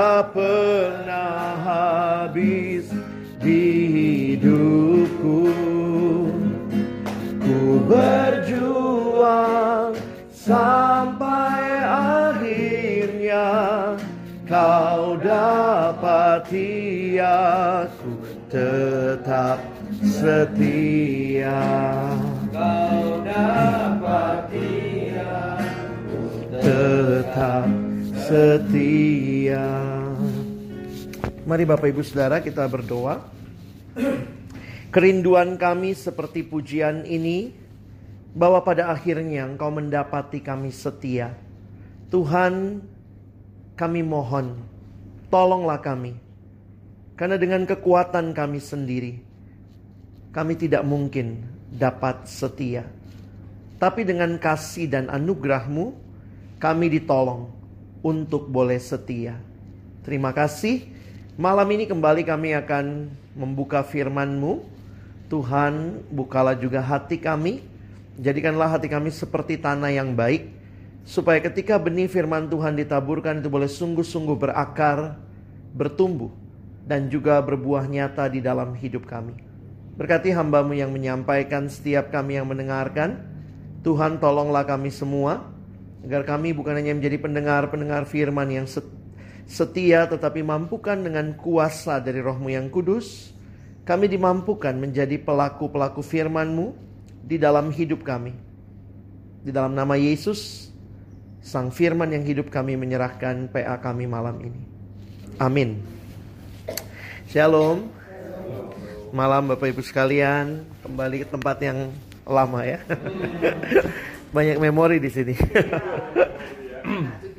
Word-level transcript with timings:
tak 0.00 0.32
pernah 0.32 1.60
habis 1.60 2.88
di 3.36 3.68
hidupku. 3.92 5.52
Ku 7.36 7.60
berjuang 7.84 9.92
sampai 10.32 11.60
akhirnya 11.84 13.52
Kau 14.48 15.20
dapati 15.20 17.20
aku 17.22 18.12
tetap 18.48 19.60
setia. 20.00 21.60
Kau 22.50 23.22
dapati 23.22 24.74
aku 25.22 26.18
tetap 26.58 27.68
setia 28.16 29.89
Mari 31.50 31.66
Bapak 31.66 31.90
Ibu 31.90 32.06
Saudara 32.06 32.38
kita 32.38 32.62
berdoa 32.70 33.26
Kerinduan 34.94 35.58
kami 35.58 35.98
seperti 35.98 36.46
pujian 36.46 37.02
ini 37.02 37.50
bahwa 38.38 38.62
pada 38.62 38.86
akhirnya 38.86 39.50
Engkau 39.50 39.66
mendapati 39.74 40.38
kami 40.46 40.70
setia. 40.70 41.34
Tuhan, 42.06 42.86
kami 43.74 44.00
mohon, 44.06 44.62
tolonglah 45.26 45.82
kami. 45.82 46.14
Karena 47.18 47.34
dengan 47.34 47.66
kekuatan 47.66 48.30
kami 48.30 48.62
sendiri, 48.62 49.18
kami 50.30 50.54
tidak 50.54 50.86
mungkin 50.86 51.50
dapat 51.74 52.30
setia. 52.30 52.86
Tapi 53.82 54.06
dengan 54.06 54.38
kasih 54.38 54.86
dan 54.86 55.10
anugerahmu, 55.10 55.98
kami 56.62 56.86
ditolong 56.94 57.50
untuk 58.06 58.46
boleh 58.46 58.78
setia. 58.78 59.34
Terima 60.06 60.30
kasih. 60.30 60.99
Malam 61.38 61.68
ini 61.70 61.86
kembali 61.86 62.26
kami 62.26 62.58
akan 62.58 63.06
membuka 63.38 63.86
firman-Mu. 63.86 64.66
Tuhan, 65.30 66.02
bukalah 66.10 66.58
juga 66.58 66.82
hati 66.82 67.22
kami. 67.22 67.62
Jadikanlah 68.18 68.66
hati 68.66 68.90
kami 68.90 69.14
seperti 69.14 69.54
tanah 69.54 69.94
yang 69.94 70.18
baik. 70.18 70.50
Supaya 71.06 71.38
ketika 71.38 71.78
benih 71.78 72.10
firman 72.10 72.50
Tuhan 72.50 72.74
ditaburkan 72.74 73.38
itu 73.38 73.46
boleh 73.46 73.70
sungguh-sungguh 73.70 74.34
berakar, 74.34 75.22
bertumbuh. 75.70 76.34
Dan 76.82 77.06
juga 77.06 77.38
berbuah 77.38 77.86
nyata 77.86 78.26
di 78.26 78.42
dalam 78.42 78.74
hidup 78.74 79.06
kami. 79.06 79.38
Berkati 79.94 80.34
hambamu 80.34 80.74
yang 80.74 80.90
menyampaikan 80.90 81.70
setiap 81.70 82.10
kami 82.10 82.42
yang 82.42 82.50
mendengarkan. 82.50 83.22
Tuhan 83.86 84.18
tolonglah 84.18 84.66
kami 84.66 84.90
semua. 84.90 85.46
Agar 86.02 86.26
kami 86.26 86.50
bukan 86.50 86.74
hanya 86.74 86.90
menjadi 86.90 87.22
pendengar-pendengar 87.22 88.02
firman 88.10 88.50
yang 88.50 88.66
setia 88.66 88.98
tetapi 90.06 90.46
mampukan 90.46 90.94
dengan 90.94 91.34
kuasa 91.34 91.98
dari 91.98 92.22
rohmu 92.22 92.54
yang 92.54 92.70
kudus 92.70 93.34
kami 93.82 94.06
dimampukan 94.06 94.70
menjadi 94.78 95.18
pelaku-pelaku 95.18 96.06
firman-Mu 96.06 96.70
di 97.26 97.34
dalam 97.34 97.74
hidup 97.74 98.06
kami. 98.06 98.30
Di 99.42 99.50
dalam 99.50 99.74
nama 99.74 99.98
Yesus, 99.98 100.70
Sang 101.42 101.74
Firman 101.74 102.14
yang 102.14 102.22
hidup 102.22 102.54
kami 102.54 102.78
menyerahkan 102.78 103.50
PA 103.50 103.82
kami 103.82 104.06
malam 104.06 104.38
ini. 104.38 104.62
Amin. 105.42 105.82
Shalom. 107.26 107.90
Malam 109.10 109.50
Bapak 109.50 109.74
Ibu 109.74 109.82
sekalian, 109.82 110.62
kembali 110.86 111.26
ke 111.26 111.26
tempat 111.26 111.58
yang 111.58 111.90
lama 112.22 112.62
ya. 112.62 112.78
Banyak 114.36 114.62
memori 114.62 115.02
di 115.02 115.10
sini. 115.10 115.34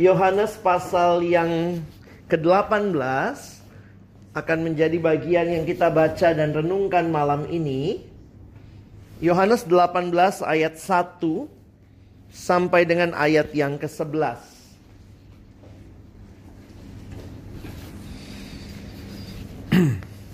Yohanes 0.00 0.56
pasal 0.56 1.20
yang 1.28 1.76
ke-18 2.32 2.96
akan 4.32 4.58
menjadi 4.64 4.96
bagian 4.96 5.52
yang 5.52 5.68
kita 5.68 5.92
baca 5.92 6.32
dan 6.32 6.56
renungkan 6.56 7.12
malam 7.12 7.44
ini. 7.52 8.08
Yohanes 9.20 9.68
18 9.68 10.08
ayat 10.40 10.80
1 10.80 11.20
sampai 12.32 12.88
dengan 12.88 13.12
ayat 13.12 13.52
yang 13.52 13.76
ke-11. 13.76 14.40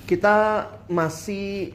Kita 0.07 0.71
masih 0.87 1.75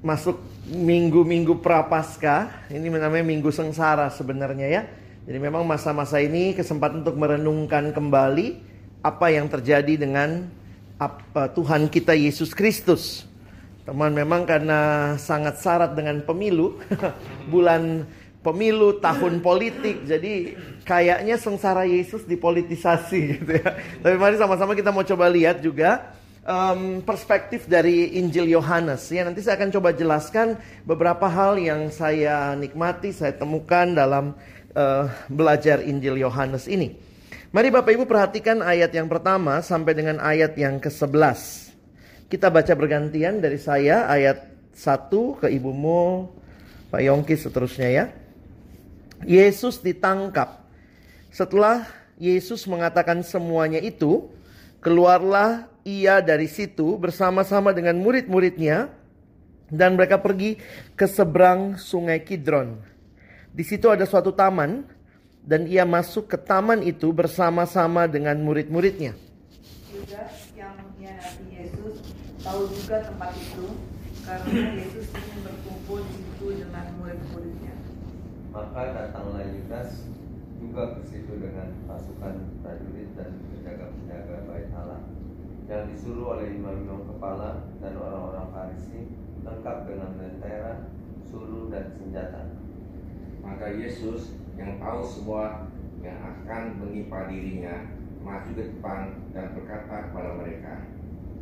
masuk 0.00 0.40
minggu-minggu 0.64 1.60
prapaskah. 1.60 2.72
Ini 2.72 2.88
namanya 2.88 3.20
minggu 3.20 3.52
sengsara 3.52 4.08
sebenarnya 4.08 4.64
ya. 4.72 4.88
Jadi 5.30 5.46
memang 5.46 5.62
masa-masa 5.62 6.18
ini 6.18 6.58
kesempatan 6.58 7.06
untuk 7.06 7.14
merenungkan 7.14 7.94
kembali 7.94 8.58
apa 8.98 9.30
yang 9.30 9.46
terjadi 9.46 9.94
dengan 9.94 10.50
apa 10.98 11.46
Tuhan 11.54 11.86
kita 11.86 12.18
Yesus 12.18 12.50
Kristus. 12.50 13.30
Teman 13.86 14.10
memang 14.10 14.42
karena 14.42 15.14
sangat 15.22 15.62
syarat 15.62 15.94
dengan 15.94 16.18
pemilu, 16.26 16.82
bulan 17.54 18.10
pemilu 18.42 18.98
tahun 18.98 19.38
politik, 19.38 20.02
jadi 20.02 20.58
kayaknya 20.82 21.38
sengsara 21.38 21.86
Yesus 21.86 22.26
dipolitisasi 22.26 23.20
gitu 23.38 23.52
ya. 23.54 23.70
Tapi 24.02 24.18
mari 24.18 24.34
sama-sama 24.34 24.74
kita 24.74 24.90
mau 24.90 25.06
coba 25.06 25.30
lihat 25.30 25.62
juga 25.62 26.10
um, 26.42 27.06
perspektif 27.06 27.70
dari 27.70 28.18
Injil 28.18 28.50
Yohanes. 28.50 29.06
Ya 29.14 29.22
nanti 29.22 29.46
saya 29.46 29.62
akan 29.62 29.70
coba 29.78 29.94
jelaskan 29.94 30.58
beberapa 30.82 31.30
hal 31.30 31.54
yang 31.54 31.86
saya 31.94 32.58
nikmati, 32.58 33.14
saya 33.14 33.30
temukan 33.30 33.94
dalam 33.94 34.34
uh, 34.74 35.10
belajar 35.30 35.82
Injil 35.82 36.20
Yohanes 36.20 36.66
ini. 36.70 36.94
Mari 37.50 37.68
Bapak 37.74 37.90
Ibu 37.90 38.06
perhatikan 38.06 38.62
ayat 38.62 38.94
yang 38.94 39.10
pertama 39.10 39.58
sampai 39.58 39.90
dengan 39.94 40.22
ayat 40.22 40.54
yang 40.54 40.78
ke-11. 40.78 41.70
Kita 42.30 42.46
baca 42.46 42.72
bergantian 42.78 43.42
dari 43.42 43.58
saya 43.58 44.06
ayat 44.06 44.46
1 44.70 45.10
ke 45.42 45.46
ibumu, 45.50 46.30
Pak 46.94 47.02
Yongki 47.02 47.34
seterusnya 47.34 47.88
ya. 47.90 48.04
Yesus 49.26 49.82
ditangkap. 49.82 50.62
Setelah 51.34 51.90
Yesus 52.22 52.70
mengatakan 52.70 53.26
semuanya 53.26 53.82
itu, 53.82 54.30
keluarlah 54.78 55.66
ia 55.82 56.22
dari 56.22 56.46
situ 56.46 56.94
bersama-sama 57.02 57.74
dengan 57.74 57.98
murid-muridnya 57.98 58.94
dan 59.70 59.94
mereka 59.98 60.22
pergi 60.22 60.58
ke 60.94 61.06
seberang 61.06 61.78
sungai 61.78 62.22
Kidron. 62.22 62.89
Di 63.50 63.66
situ 63.66 63.90
ada 63.90 64.06
suatu 64.06 64.30
taman 64.30 64.86
dan 65.42 65.66
ia 65.66 65.82
masuk 65.82 66.30
ke 66.30 66.38
taman 66.38 66.86
itu 66.86 67.10
bersama-sama 67.10 68.06
dengan 68.06 68.38
murid-muridnya. 68.38 69.18
Yudas 69.90 70.54
yang 70.54 70.78
mengkhianati 70.78 71.44
Yesus 71.50 71.98
tahu 72.46 72.70
juga 72.70 73.02
tempat 73.02 73.34
itu 73.34 73.66
karena 74.22 74.78
Yesus 74.78 75.10
ingin 75.10 75.38
berkumpul 75.42 75.98
di 76.06 76.12
situ 76.22 76.46
dengan 76.62 76.86
murid-muridnya. 77.02 77.74
Maka 78.54 78.82
datanglah 78.94 79.42
Yudas 79.50 80.06
juga 80.62 80.82
ke 80.94 81.02
situ 81.10 81.32
dengan 81.40 81.74
pasukan 81.90 82.34
prajurit 82.62 83.10
dan 83.18 83.34
penjaga-penjaga 83.50 84.36
bait 84.46 84.68
Allah 84.76 85.00
yang 85.66 85.90
disuruh 85.90 86.38
oleh 86.38 86.54
imam-imam 86.54 87.02
kepala 87.16 87.66
dan 87.82 87.98
orang-orang 87.98 88.46
Farisi 88.54 89.10
lengkap 89.40 89.76
dengan 89.88 90.10
lentera, 90.20 90.84
sulu 91.26 91.72
dan 91.72 91.90
senjata. 91.96 92.59
Maka 93.50 93.66
Yesus 93.74 94.38
yang 94.54 94.78
tahu 94.78 95.02
semua 95.02 95.66
yang 96.06 96.22
akan 96.22 96.78
menimpa 96.78 97.26
dirinya 97.26 97.90
maju 98.22 98.46
ke 98.54 98.62
depan 98.62 99.10
dan 99.34 99.58
berkata 99.58 100.06
kepada 100.06 100.30
mereka, 100.38 100.86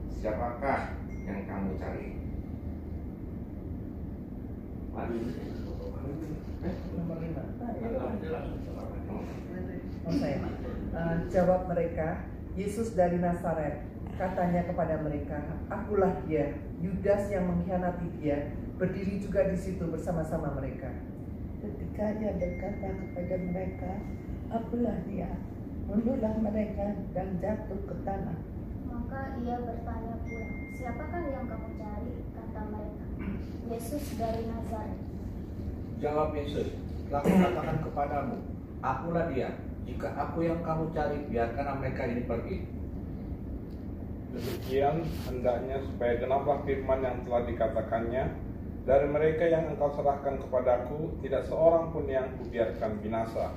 Siapakah 0.08 0.96
yang 1.28 1.44
kamu 1.44 1.76
cari? 1.76 2.16
Oh, 10.08 10.14
saya. 10.16 10.38
Eh, 10.88 11.16
jawab 11.28 11.68
mereka, 11.68 12.24
Yesus 12.56 12.96
dari 12.96 13.20
Nazaret. 13.20 13.84
Katanya 14.18 14.66
kepada 14.66 14.98
mereka, 15.04 15.38
akulah 15.70 16.18
dia. 16.26 16.56
Yudas 16.82 17.30
yang 17.30 17.46
mengkhianati 17.46 18.08
dia 18.18 18.50
berdiri 18.78 19.22
juga 19.22 19.46
di 19.46 19.58
situ 19.58 19.86
bersama-sama 19.86 20.54
mereka. 20.58 20.90
Ketika 21.98 22.14
ia 22.22 22.30
berkata 22.30 22.88
kepada 22.94 23.36
mereka, 23.42 23.92
Akulah 24.54 25.02
dia, 25.02 25.34
muncullah 25.90 26.30
mereka 26.38 26.94
dan 27.10 27.42
jatuh 27.42 27.74
ke 27.74 27.94
tanah. 28.06 28.38
Maka 28.86 29.34
ia 29.42 29.58
bertanya 29.58 30.14
pula, 30.22 30.46
siapakah 30.78 31.26
yang 31.26 31.50
kamu 31.50 31.68
cari? 31.74 32.22
Kata 32.38 32.60
mereka, 32.70 33.06
Yesus 33.66 34.14
dari 34.14 34.46
Nazaret. 34.46 35.00
Jawab 35.98 36.38
Yesus, 36.38 36.70
telah 37.10 37.22
kukatakan 37.26 37.78
kepadamu, 37.82 38.36
akulah 38.78 39.26
dia. 39.34 39.50
Jika 39.82 40.14
aku 40.22 40.46
yang 40.46 40.62
kamu 40.62 40.94
cari, 40.94 41.18
biarkanlah 41.26 41.82
mereka 41.82 42.02
ini 42.06 42.22
pergi. 42.30 42.56
Demikian 44.38 45.02
hendaknya 45.26 45.82
supaya 45.82 46.14
genaplah 46.22 46.62
firman 46.62 47.02
yang 47.02 47.26
telah 47.26 47.42
dikatakannya 47.42 48.24
dari 48.88 49.04
mereka 49.04 49.44
yang 49.44 49.68
engkau 49.68 49.92
serahkan 49.92 50.40
kepadaku 50.40 51.12
tidak 51.20 51.44
seorang 51.44 51.92
pun 51.92 52.08
yang 52.08 52.24
kubiarkan 52.40 52.96
binasa. 53.04 53.52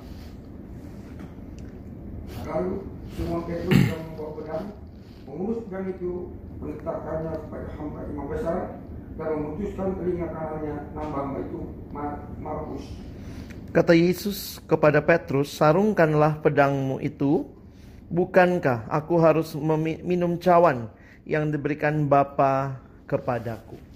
Lalu 2.43 2.83
semua 3.15 3.39
Petrus 3.47 3.79
yang 3.79 4.01
membawa 4.11 4.31
pedang 4.35 4.65
mengurus 5.23 5.63
pedang 5.63 5.85
itu 5.87 6.35
meletakkannya 6.59 7.33
kepada 7.47 7.67
hamba 7.79 8.01
imam 8.11 8.27
besar 8.27 8.59
dan 9.15 9.27
memutuskan 9.39 9.87
telinga 9.95 10.27
kanannya 10.35 10.75
nambah 10.99 11.21
hamba 11.23 11.39
itu 11.47 11.59
Mar- 11.95 12.23
Markus. 12.43 12.83
Kata 13.71 13.95
Yesus 13.95 14.59
kepada 14.67 14.99
Petrus, 14.99 15.55
"Sarungkanlah 15.55 16.43
pedangmu 16.43 16.99
itu. 16.99 17.47
Bukankah 18.11 18.91
aku 18.91 19.15
harus 19.23 19.55
minum 20.03 20.35
cawan 20.35 20.91
yang 21.23 21.47
diberikan 21.47 22.03
Bapa 22.03 22.83
kepadaku?" 23.07 23.90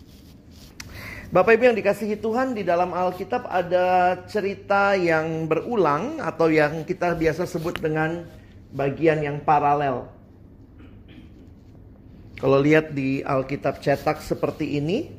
Bapak 1.35 1.59
Ibu 1.59 1.67
yang 1.67 1.75
dikasihi 1.75 2.15
Tuhan, 2.15 2.55
di 2.55 2.63
dalam 2.63 2.95
Alkitab 2.95 3.43
ada 3.51 4.15
cerita 4.23 4.95
yang 4.95 5.51
berulang 5.51 6.23
atau 6.23 6.47
yang 6.47 6.87
kita 6.87 7.11
biasa 7.11 7.43
sebut 7.43 7.75
dengan 7.75 8.23
bagian 8.71 9.19
yang 9.19 9.43
paralel. 9.43 10.07
Kalau 12.39 12.55
lihat 12.63 12.95
di 12.95 13.19
Alkitab 13.19 13.83
cetak 13.83 14.23
seperti 14.23 14.79
ini, 14.79 15.11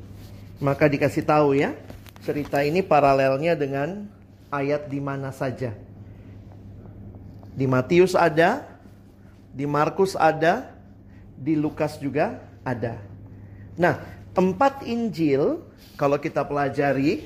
maka 0.57 0.89
dikasih 0.89 1.21
tahu 1.21 1.53
ya, 1.53 1.77
cerita 2.25 2.65
ini 2.65 2.81
paralelnya 2.81 3.53
dengan 3.53 4.09
ayat 4.49 4.89
di 4.89 4.97
mana 4.97 5.29
saja. 5.29 5.77
Di 7.53 7.69
Matius 7.69 8.17
ada, 8.17 8.65
di 9.53 9.69
Markus 9.69 10.17
ada, 10.17 10.65
di 11.37 11.53
Lukas 11.53 12.01
juga 12.01 12.41
ada. 12.65 13.05
Nah, 13.77 14.16
empat 14.37 14.85
Injil 14.85 15.65
kalau 15.97 16.21
kita 16.21 16.45
pelajari 16.45 17.25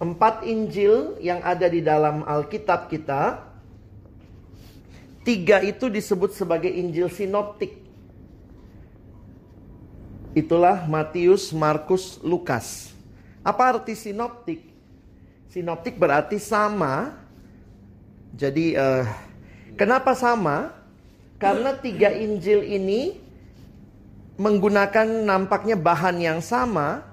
empat 0.00 0.48
Injil 0.48 1.20
yang 1.20 1.44
ada 1.44 1.68
di 1.68 1.84
dalam 1.84 2.24
Alkitab 2.24 2.88
kita, 2.88 3.44
tiga 5.26 5.60
itu 5.60 5.92
disebut 5.92 6.32
sebagai 6.32 6.72
Injil 6.72 7.12
sinoptik. 7.12 7.76
Itulah 10.32 10.88
Matius, 10.88 11.52
Markus, 11.52 12.16
Lukas. 12.24 12.94
Apa 13.42 13.76
arti 13.76 13.92
sinoptik? 13.98 14.62
Sinoptik 15.50 15.98
berarti 15.98 16.38
sama. 16.40 17.18
Jadi 18.32 18.78
eh, 18.78 19.04
kenapa 19.74 20.14
sama? 20.14 20.70
Karena 21.36 21.74
tiga 21.76 22.14
Injil 22.14 22.62
ini 22.62 23.18
menggunakan 24.40 25.28
nampaknya 25.28 25.76
bahan 25.76 26.16
yang 26.16 26.40
sama 26.40 27.04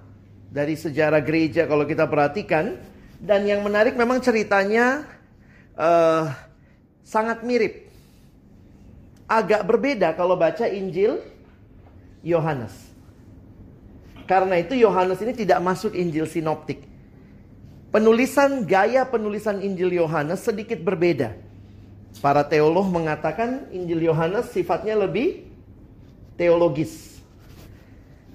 dari 0.48 0.80
sejarah 0.80 1.20
gereja 1.20 1.68
kalau 1.68 1.84
kita 1.84 2.08
perhatikan. 2.08 2.80
Dan 3.20 3.50
yang 3.50 3.66
menarik 3.66 4.00
memang 4.00 4.24
ceritanya 4.24 5.04
eh, 5.76 6.24
sangat 7.04 7.44
mirip. 7.44 7.92
Agak 9.28 9.68
berbeda 9.68 10.16
kalau 10.16 10.40
baca 10.40 10.72
Injil 10.72 11.20
Yohanes. 12.24 12.72
Karena 14.24 14.60
itu 14.60 14.80
Yohanes 14.80 15.20
ini 15.20 15.36
tidak 15.36 15.60
masuk 15.60 15.92
Injil 15.92 16.28
sinoptik. 16.28 16.84
Penulisan 17.92 18.64
gaya 18.64 19.08
penulisan 19.08 19.60
Injil 19.60 19.96
Yohanes 19.96 20.44
sedikit 20.44 20.80
berbeda. 20.80 21.36
Para 22.24 22.44
teolog 22.44 22.88
mengatakan 22.88 23.68
Injil 23.72 24.04
Yohanes 24.04 24.52
sifatnya 24.52 24.96
lebih 24.96 25.48
teologis. 26.38 27.17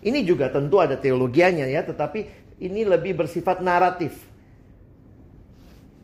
Ini 0.03 0.27
juga 0.27 0.51
tentu 0.51 0.83
ada 0.83 0.99
teologianya 0.99 1.71
ya, 1.71 1.87
tetapi 1.87 2.27
ini 2.59 2.83
lebih 2.83 3.15
bersifat 3.23 3.63
naratif. 3.63 4.19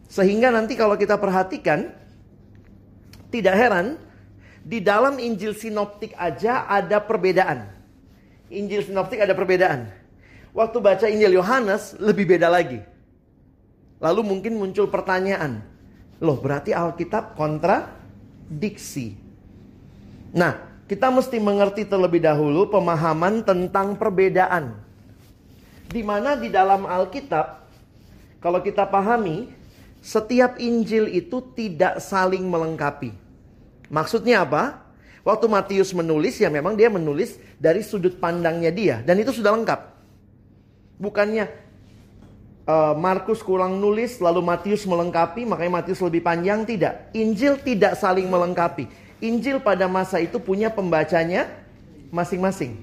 Sehingga 0.06 0.54
nanti 0.54 0.78
kalau 0.78 0.94
kita 0.94 1.18
perhatikan 1.18 1.90
tidak 3.28 3.54
heran 3.58 3.98
di 4.62 4.78
dalam 4.78 5.18
Injil 5.18 5.52
sinoptik 5.52 6.14
aja 6.14 6.64
ada 6.70 7.02
perbedaan. 7.02 7.66
Injil 8.48 8.86
sinoptik 8.86 9.20
ada 9.20 9.34
perbedaan. 9.36 9.90
Waktu 10.56 10.78
baca 10.80 11.06
Injil 11.10 11.36
Yohanes 11.36 11.98
lebih 12.00 12.24
beda 12.24 12.48
lagi. 12.48 12.80
Lalu 13.98 14.20
mungkin 14.24 14.56
muncul 14.56 14.88
pertanyaan. 14.88 15.60
Loh 16.22 16.38
berarti 16.38 16.70
Alkitab 16.72 17.34
kontradiksi. 17.34 19.14
Nah 20.32 20.67
kita 20.88 21.12
mesti 21.12 21.36
mengerti 21.36 21.84
terlebih 21.84 22.24
dahulu 22.24 22.64
pemahaman 22.72 23.44
tentang 23.44 23.94
perbedaan. 23.94 24.72
Di 25.88 26.00
mana 26.00 26.36
di 26.36 26.48
dalam 26.48 26.88
Alkitab, 26.88 27.68
kalau 28.40 28.64
kita 28.64 28.88
pahami, 28.88 29.52
setiap 30.00 30.56
Injil 30.56 31.12
itu 31.12 31.44
tidak 31.52 32.00
saling 32.00 32.48
melengkapi. 32.48 33.12
Maksudnya 33.92 34.48
apa? 34.48 34.84
Waktu 35.24 35.44
Matius 35.44 35.92
menulis, 35.92 36.40
ya 36.40 36.48
memang 36.48 36.72
dia 36.72 36.88
menulis 36.88 37.36
dari 37.60 37.84
sudut 37.84 38.16
pandangnya 38.16 38.72
dia. 38.72 38.96
Dan 39.04 39.20
itu 39.20 39.32
sudah 39.32 39.52
lengkap. 39.52 39.80
Bukannya 40.96 41.52
uh, 42.64 42.96
Markus 42.96 43.44
kurang 43.44 43.76
nulis, 43.76 44.20
lalu 44.24 44.40
Matius 44.40 44.88
melengkapi, 44.88 45.44
makanya 45.44 45.84
Matius 45.84 46.00
lebih 46.00 46.24
panjang. 46.24 46.64
Tidak. 46.64 47.12
Injil 47.12 47.60
tidak 47.60 47.96
saling 48.00 48.28
melengkapi. 48.28 49.07
Injil 49.18 49.58
pada 49.58 49.90
masa 49.90 50.22
itu 50.22 50.38
punya 50.38 50.70
pembacanya 50.70 51.50
masing-masing. 52.14 52.78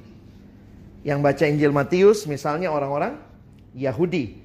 Yang 1.05 1.19
baca 1.21 1.43
Injil 1.45 1.71
Matius 1.71 2.25
misalnya 2.27 2.73
orang-orang 2.73 3.15
Yahudi. 3.77 4.41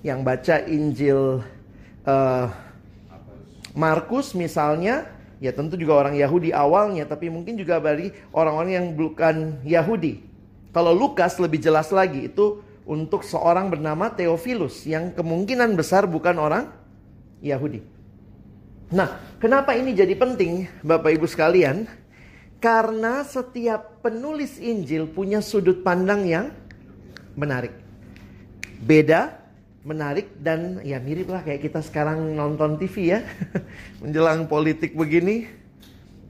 Yang 0.00 0.20
baca 0.24 0.56
Injil 0.66 1.42
uh, 2.06 2.46
Markus 3.72 4.36
misalnya 4.36 5.08
ya 5.42 5.50
tentu 5.50 5.74
juga 5.74 5.98
orang 5.98 6.14
Yahudi 6.14 6.54
awalnya 6.54 7.08
tapi 7.08 7.32
mungkin 7.32 7.58
juga 7.58 7.82
bagi 7.82 8.14
orang-orang 8.30 8.72
yang 8.72 8.86
bukan 8.94 9.58
Yahudi. 9.66 10.22
Kalau 10.72 10.96
Lukas 10.96 11.36
lebih 11.36 11.60
jelas 11.60 11.92
lagi 11.92 12.32
itu 12.32 12.64
untuk 12.88 13.22
seorang 13.22 13.68
bernama 13.68 14.08
Theophilus 14.10 14.88
yang 14.88 15.12
kemungkinan 15.12 15.76
besar 15.76 16.08
bukan 16.08 16.36
orang 16.40 16.64
Yahudi. 17.44 17.82
Nah, 18.92 19.16
kenapa 19.40 19.72
ini 19.72 19.96
jadi 19.96 20.12
penting 20.12 20.68
Bapak 20.84 21.16
Ibu 21.16 21.24
sekalian? 21.24 21.88
Karena 22.60 23.24
setiap 23.24 24.04
penulis 24.04 24.60
Injil 24.60 25.08
punya 25.08 25.40
sudut 25.40 25.80
pandang 25.80 26.28
yang 26.28 26.52
menarik. 27.32 27.72
Beda 28.84 29.40
menarik 29.82 30.30
dan 30.38 30.78
ya 30.86 31.02
mirip 31.02 31.26
lah 31.26 31.42
kayak 31.42 31.64
kita 31.64 31.80
sekarang 31.80 32.36
nonton 32.36 32.76
TV 32.76 33.16
ya. 33.16 33.24
Menjelang 34.04 34.44
politik 34.44 34.92
begini. 34.92 35.48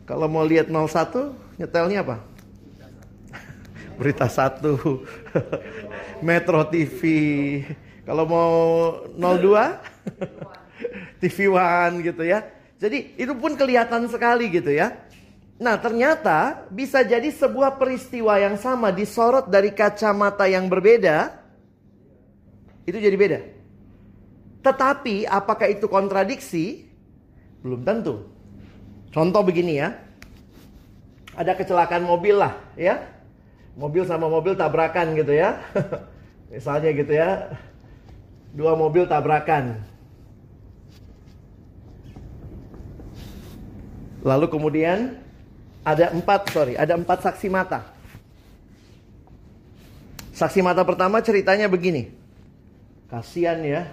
Kalau 0.06 0.30
mau 0.30 0.46
lihat 0.46 0.70
01, 0.70 1.58
nyetelnya 1.58 2.06
apa? 2.06 2.22
Berita 3.98 4.30
satu. 4.30 5.02
Metro 6.26 6.62
TV. 6.70 7.00
Kalau 8.06 8.22
mau 8.22 8.50
02, 9.18 10.61
TV 11.22 11.50
One 11.52 12.02
gitu 12.02 12.22
ya. 12.22 12.44
Jadi 12.82 13.14
itu 13.14 13.30
pun 13.38 13.54
kelihatan 13.54 14.10
sekali 14.10 14.50
gitu 14.50 14.74
ya. 14.74 14.98
Nah 15.62 15.78
ternyata 15.78 16.66
bisa 16.74 17.06
jadi 17.06 17.30
sebuah 17.30 17.78
peristiwa 17.78 18.34
yang 18.42 18.58
sama 18.58 18.90
disorot 18.90 19.46
dari 19.46 19.70
kacamata 19.70 20.50
yang 20.50 20.66
berbeda. 20.66 21.38
Itu 22.82 22.98
jadi 22.98 23.14
beda. 23.14 23.38
Tetapi 24.66 25.30
apakah 25.30 25.70
itu 25.70 25.86
kontradiksi? 25.86 26.86
Belum 27.62 27.86
tentu. 27.86 28.26
Contoh 29.14 29.42
begini 29.46 29.78
ya. 29.78 29.94
Ada 31.38 31.54
kecelakaan 31.54 32.02
mobil 32.02 32.34
lah 32.34 32.58
ya. 32.74 32.98
Mobil 33.78 34.02
sama 34.02 34.26
mobil 34.26 34.58
tabrakan 34.58 35.14
gitu 35.14 35.30
ya. 35.30 35.62
Misalnya 36.52 36.90
gitu 36.90 37.12
ya. 37.14 37.54
Dua 38.50 38.74
mobil 38.74 39.06
tabrakan. 39.06 39.91
Lalu 44.22 44.46
kemudian 44.46 45.18
ada 45.82 46.14
empat, 46.14 46.54
sorry, 46.54 46.78
ada 46.78 46.94
empat 46.94 47.26
saksi 47.26 47.50
mata. 47.50 47.82
Saksi 50.30 50.62
mata 50.62 50.86
pertama 50.86 51.18
ceritanya 51.18 51.66
begini. 51.66 52.08
Kasian 53.10 53.66
ya, 53.66 53.90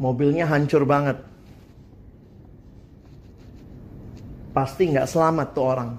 mobilnya 0.00 0.48
hancur 0.48 0.88
banget. 0.88 1.20
Pasti 4.56 4.88
nggak 4.88 5.06
selamat 5.06 5.48
tuh 5.52 5.64
orang. 5.68 5.90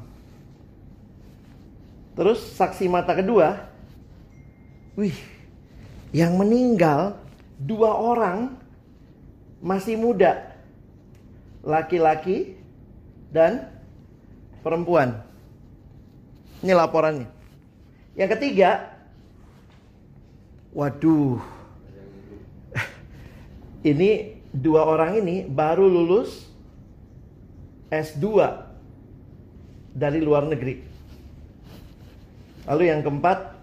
Terus 2.18 2.42
saksi 2.58 2.90
mata 2.90 3.14
kedua, 3.14 3.62
wih, 4.98 5.14
yang 6.10 6.34
meninggal 6.34 7.14
dua 7.62 7.94
orang 7.94 8.58
masih 9.62 10.02
muda, 10.02 10.50
laki-laki 11.62 12.57
dan 13.32 13.68
perempuan. 14.64 15.24
Ini 16.64 16.74
laporannya. 16.74 17.30
Yang 18.18 18.30
ketiga, 18.38 18.98
waduh, 20.74 21.38
ini 23.92 24.42
dua 24.50 24.90
orang 24.90 25.22
ini 25.22 25.46
baru 25.46 25.86
lulus 25.86 26.50
S2 27.94 28.26
dari 29.94 30.20
luar 30.20 30.50
negeri. 30.50 30.82
Lalu 32.68 32.84
yang 32.92 33.02
keempat, 33.06 33.56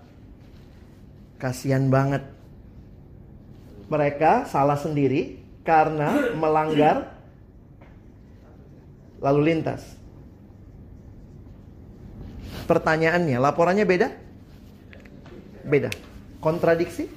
kasihan 1.36 1.92
banget. 1.92 2.24
Mereka 3.92 4.48
salah 4.48 4.80
sendiri 4.80 5.44
karena 5.60 6.32
melanggar 6.32 7.13
lalu 9.24 9.40
lintas. 9.40 9.80
Pertanyaannya, 12.68 13.40
laporannya 13.40 13.88
beda? 13.88 14.08
Beda. 15.64 15.88
Kontradiksi? 16.44 17.08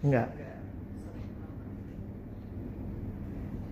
Enggak. 0.00 0.32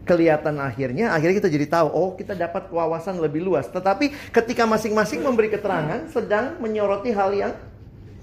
Kelihatan 0.04 0.59
akhirnya, 0.59 1.14
akhirnya 1.14 1.38
kita 1.38 1.50
jadi 1.52 1.66
tahu, 1.71 1.88
oh 1.88 2.11
kita 2.19 2.35
dapat 2.37 2.69
wawasan 2.69 3.16
lebih 3.23 3.47
luas. 3.47 3.71
Tetapi 3.71 4.33
ketika 4.35 4.69
masing-masing 4.69 5.25
memberi 5.25 5.49
keterangan, 5.49 6.04
sedang 6.12 6.59
menyoroti 6.61 7.14
hal 7.14 7.30
yang 7.33 7.52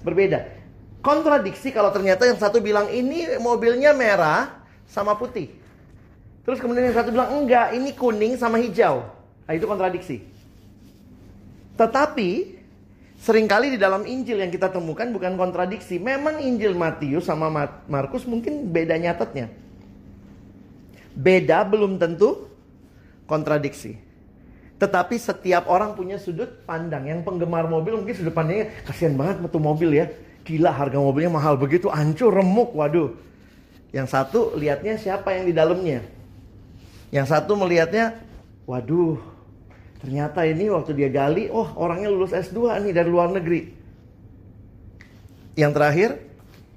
berbeda. 0.06 0.46
Kontradiksi 1.00 1.70
kalau 1.70 1.94
ternyata 1.94 2.26
yang 2.26 2.36
satu 2.36 2.58
bilang 2.58 2.90
ini 2.90 3.38
mobilnya 3.38 3.94
merah 3.94 4.66
sama 4.90 5.14
putih. 5.14 5.54
Terus 6.48 6.64
kemudian 6.64 6.88
yang 6.88 6.96
satu 6.96 7.12
bilang 7.12 7.44
enggak, 7.44 7.76
ini 7.76 7.92
kuning 7.92 8.40
sama 8.40 8.56
hijau. 8.56 9.04
Nah, 9.44 9.52
itu 9.52 9.68
kontradiksi. 9.68 10.24
Tetapi 11.76 12.56
sering 13.20 13.44
kali 13.44 13.76
di 13.76 13.78
dalam 13.78 14.08
Injil 14.08 14.40
yang 14.40 14.48
kita 14.48 14.72
temukan 14.72 15.12
bukan 15.12 15.36
kontradiksi. 15.36 16.00
Memang 16.00 16.40
Injil 16.40 16.72
Matius 16.72 17.28
sama 17.28 17.52
Markus 17.84 18.24
mungkin 18.24 18.64
beda 18.72 18.96
nyatetnya. 18.96 19.52
Beda 21.12 21.68
belum 21.68 22.00
tentu 22.00 22.48
kontradiksi. 23.28 24.00
Tetapi 24.80 25.20
setiap 25.20 25.68
orang 25.68 25.92
punya 25.92 26.16
sudut 26.16 26.64
pandang. 26.64 27.12
Yang 27.12 27.28
penggemar 27.28 27.68
mobil 27.68 28.00
mungkin 28.00 28.16
sudut 28.16 28.32
pandangnya 28.32 28.72
kasihan 28.88 29.12
banget 29.20 29.44
tuh 29.52 29.60
mobil 29.60 30.00
ya. 30.00 30.08
Gila 30.48 30.72
harga 30.72 30.96
mobilnya 30.96 31.28
mahal 31.28 31.60
begitu, 31.60 31.92
hancur, 31.92 32.32
remuk, 32.32 32.72
waduh. 32.72 33.12
Yang 33.92 34.16
satu 34.16 34.56
lihatnya 34.56 34.96
siapa 34.96 35.36
yang 35.36 35.44
di 35.44 35.52
dalamnya. 35.52 36.16
Yang 37.08 37.26
satu 37.32 37.56
melihatnya, 37.56 38.20
waduh, 38.68 39.16
ternyata 40.04 40.44
ini 40.44 40.68
waktu 40.68 40.92
dia 40.92 41.08
gali, 41.08 41.48
oh 41.48 41.68
orangnya 41.80 42.12
lulus 42.12 42.36
S2 42.36 42.84
nih 42.84 42.92
dari 42.92 43.08
luar 43.08 43.32
negeri. 43.32 43.72
Yang 45.56 45.72
terakhir, 45.74 46.10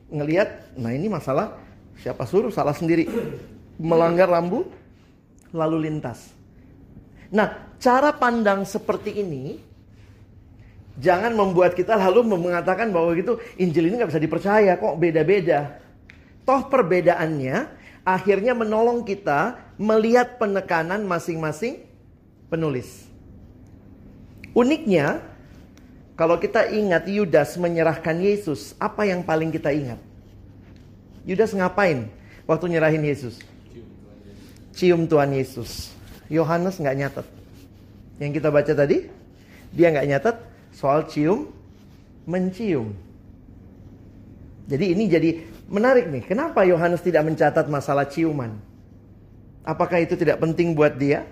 ngelihat, 0.07 0.50
nah 0.79 0.95
ini 0.95 1.11
masalah 1.11 1.59
siapa 2.00 2.23
suruh 2.25 2.50
salah 2.50 2.73
sendiri 2.73 3.05
melanggar 3.79 4.31
rambu 4.31 4.65
lalu 5.51 5.91
lintas. 5.91 6.31
Nah, 7.31 7.75
cara 7.79 8.15
pandang 8.15 8.63
seperti 8.63 9.19
ini 9.19 9.59
jangan 11.00 11.31
membuat 11.31 11.75
kita 11.75 11.95
lalu 11.95 12.35
mengatakan 12.35 12.91
bahwa 12.91 13.15
gitu 13.15 13.39
Injil 13.59 13.88
ini 13.88 14.00
nggak 14.00 14.11
bisa 14.11 14.23
dipercaya 14.23 14.75
kok 14.79 14.95
beda-beda. 15.00 15.79
Toh 16.43 16.67
perbedaannya 16.67 17.79
akhirnya 18.03 18.57
menolong 18.57 19.05
kita 19.05 19.70
melihat 19.81 20.38
penekanan 20.38 21.01
masing-masing 21.09 21.81
penulis. 22.53 23.09
Uniknya, 24.53 25.25
kalau 26.13 26.38
kita 26.38 26.69
ingat 26.69 27.09
Yudas 27.09 27.57
menyerahkan 27.57 28.21
Yesus, 28.21 28.77
apa 28.77 29.09
yang 29.09 29.25
paling 29.25 29.50
kita 29.50 29.73
ingat? 29.73 29.97
Yudas 31.25 31.57
ngapain 31.57 32.05
waktu 32.45 32.77
nyerahin 32.77 33.01
Yesus? 33.01 33.41
cium 34.75 35.05
Tuhan 35.05 35.35
Yesus. 35.35 35.91
Yohanes 36.31 36.79
nggak 36.79 36.97
nyatet. 36.97 37.27
Yang 38.17 38.31
kita 38.39 38.50
baca 38.50 38.73
tadi, 38.73 38.97
dia 39.75 39.88
nggak 39.91 40.07
nyatet 40.07 40.35
soal 40.71 41.05
cium, 41.11 41.51
mencium. 42.23 42.95
Jadi 44.71 44.85
ini 44.95 45.03
jadi 45.11 45.29
menarik 45.67 46.07
nih. 46.07 46.23
Kenapa 46.23 46.63
Yohanes 46.63 47.03
tidak 47.03 47.27
mencatat 47.27 47.67
masalah 47.67 48.07
ciuman? 48.07 48.70
Apakah 49.61 50.01
itu 50.01 50.17
tidak 50.17 50.41
penting 50.41 50.73
buat 50.73 50.97
dia? 50.97 51.25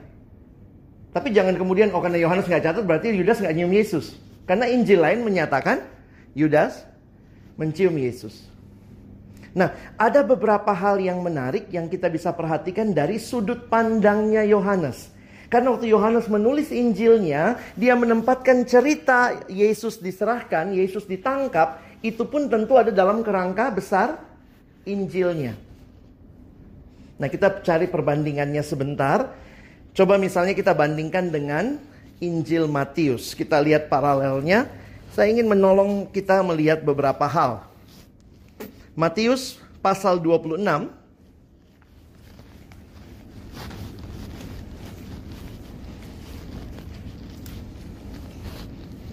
Tapi 1.10 1.34
jangan 1.34 1.58
kemudian 1.58 1.90
oh 1.90 2.02
karena 2.02 2.22
Yohanes 2.22 2.46
nggak 2.46 2.62
catat 2.62 2.84
berarti 2.86 3.10
Yudas 3.10 3.42
nggak 3.42 3.56
nyium 3.58 3.74
Yesus. 3.74 4.14
Karena 4.46 4.70
Injil 4.70 5.02
lain 5.02 5.26
menyatakan 5.26 5.82
Yudas 6.38 6.86
mencium 7.58 7.98
Yesus. 7.98 8.46
Nah, 9.58 9.74
ada 9.98 10.22
beberapa 10.22 10.70
hal 10.70 11.02
yang 11.02 11.26
menarik 11.26 11.74
yang 11.74 11.90
kita 11.90 12.06
bisa 12.06 12.30
perhatikan 12.38 12.94
dari 12.94 13.18
sudut 13.18 13.66
pandangnya 13.66 14.46
Yohanes. 14.46 15.10
Karena 15.50 15.74
waktu 15.74 15.90
Yohanes 15.90 16.30
menulis 16.30 16.70
Injilnya, 16.70 17.58
dia 17.74 17.98
menempatkan 17.98 18.70
cerita 18.70 19.50
Yesus 19.50 19.98
diserahkan, 19.98 20.70
Yesus 20.70 21.10
ditangkap, 21.10 21.82
itu 22.06 22.22
pun 22.30 22.46
tentu 22.46 22.78
ada 22.78 22.94
dalam 22.94 23.26
kerangka 23.26 23.74
besar 23.74 24.22
Injilnya. 24.86 25.58
Nah, 27.20 27.28
kita 27.28 27.60
cari 27.60 27.92
perbandingannya 27.92 28.64
sebentar. 28.64 29.36
Coba 29.92 30.16
misalnya 30.16 30.56
kita 30.56 30.72
bandingkan 30.72 31.28
dengan 31.28 31.76
Injil 32.24 32.72
Matius. 32.72 33.36
Kita 33.36 33.60
lihat 33.60 33.92
paralelnya. 33.92 34.72
Saya 35.12 35.36
ingin 35.36 35.52
menolong 35.52 36.08
kita 36.08 36.40
melihat 36.40 36.80
beberapa 36.80 37.28
hal. 37.28 37.68
Matius 38.96 39.60
pasal 39.84 40.20
26 40.20 40.60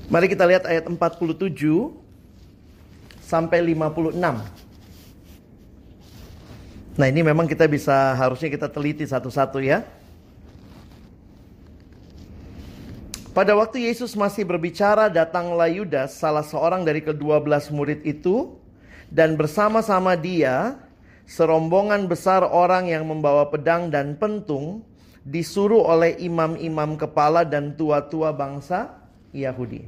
Mari 0.06 0.30
kita 0.30 0.46
lihat 0.46 0.62
ayat 0.62 0.86
47 0.86 1.50
sampai 3.18 3.58
56. 3.74 4.14
Nah, 6.96 7.12
ini 7.12 7.20
memang 7.20 7.44
kita 7.44 7.68
bisa 7.68 8.16
harusnya 8.16 8.48
kita 8.48 8.72
teliti 8.72 9.04
satu-satu 9.04 9.60
ya. 9.60 9.84
Pada 13.36 13.52
waktu 13.52 13.84
Yesus 13.84 14.16
masih 14.16 14.48
berbicara, 14.48 15.12
datanglah 15.12 15.68
Yudas, 15.68 16.16
salah 16.16 16.40
seorang 16.40 16.88
dari 16.88 17.04
kedua 17.04 17.36
belas 17.36 17.68
murid 17.68 18.00
itu, 18.08 18.56
dan 19.12 19.36
bersama-sama 19.36 20.16
dia 20.16 20.80
serombongan 21.28 22.08
besar 22.08 22.48
orang 22.48 22.88
yang 22.88 23.04
membawa 23.04 23.44
pedang 23.52 23.92
dan 23.92 24.16
pentung 24.16 24.80
disuruh 25.20 25.84
oleh 25.84 26.16
imam-imam 26.16 26.96
kepala 26.96 27.44
dan 27.44 27.76
tua-tua 27.76 28.32
bangsa 28.32 28.96
Yahudi. 29.36 29.84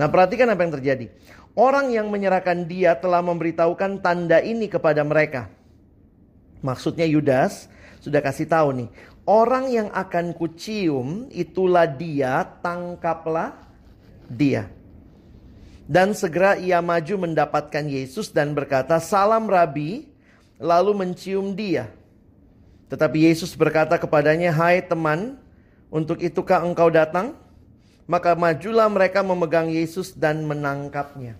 Nah, 0.00 0.08
perhatikan 0.08 0.48
apa 0.48 0.64
yang 0.64 0.72
terjadi. 0.72 1.06
Orang 1.52 1.92
yang 1.92 2.08
menyerahkan 2.08 2.64
dia 2.64 2.96
telah 2.96 3.20
memberitahukan 3.20 4.00
tanda 4.00 4.40
ini 4.40 4.72
kepada 4.72 5.04
mereka. 5.04 5.52
Maksudnya 6.66 7.06
Yudas 7.06 7.70
sudah 8.02 8.18
kasih 8.18 8.50
tahu 8.50 8.74
nih, 8.74 8.88
orang 9.22 9.70
yang 9.70 9.88
akan 9.94 10.34
kucium 10.34 11.30
itulah 11.30 11.86
dia, 11.86 12.42
tangkaplah 12.58 13.54
dia. 14.26 14.66
Dan 15.86 16.18
segera 16.18 16.58
ia 16.58 16.82
maju 16.82 17.30
mendapatkan 17.30 17.86
Yesus 17.86 18.34
dan 18.34 18.50
berkata, 18.50 18.98
"Salam 18.98 19.46
Rabi." 19.46 20.10
Lalu 20.56 20.96
mencium 20.96 21.52
dia. 21.52 21.92
Tetapi 22.88 23.28
Yesus 23.28 23.52
berkata 23.52 24.00
kepadanya, 24.00 24.48
"Hai 24.56 24.80
teman, 24.80 25.36
untuk 25.92 26.16
itukah 26.16 26.64
engkau 26.64 26.88
datang?" 26.88 27.36
Maka 28.08 28.32
majulah 28.32 28.88
mereka 28.88 29.20
memegang 29.20 29.68
Yesus 29.68 30.16
dan 30.16 30.48
menangkapnya. 30.48 31.36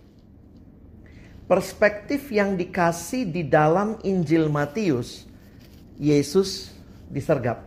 Perspektif 1.47 2.27
yang 2.35 2.59
dikasih 2.59 3.31
di 3.31 3.47
dalam 3.47 4.03
Injil 4.03 4.51
Matius, 4.51 5.23
Yesus 5.95 6.75
disergap, 7.07 7.63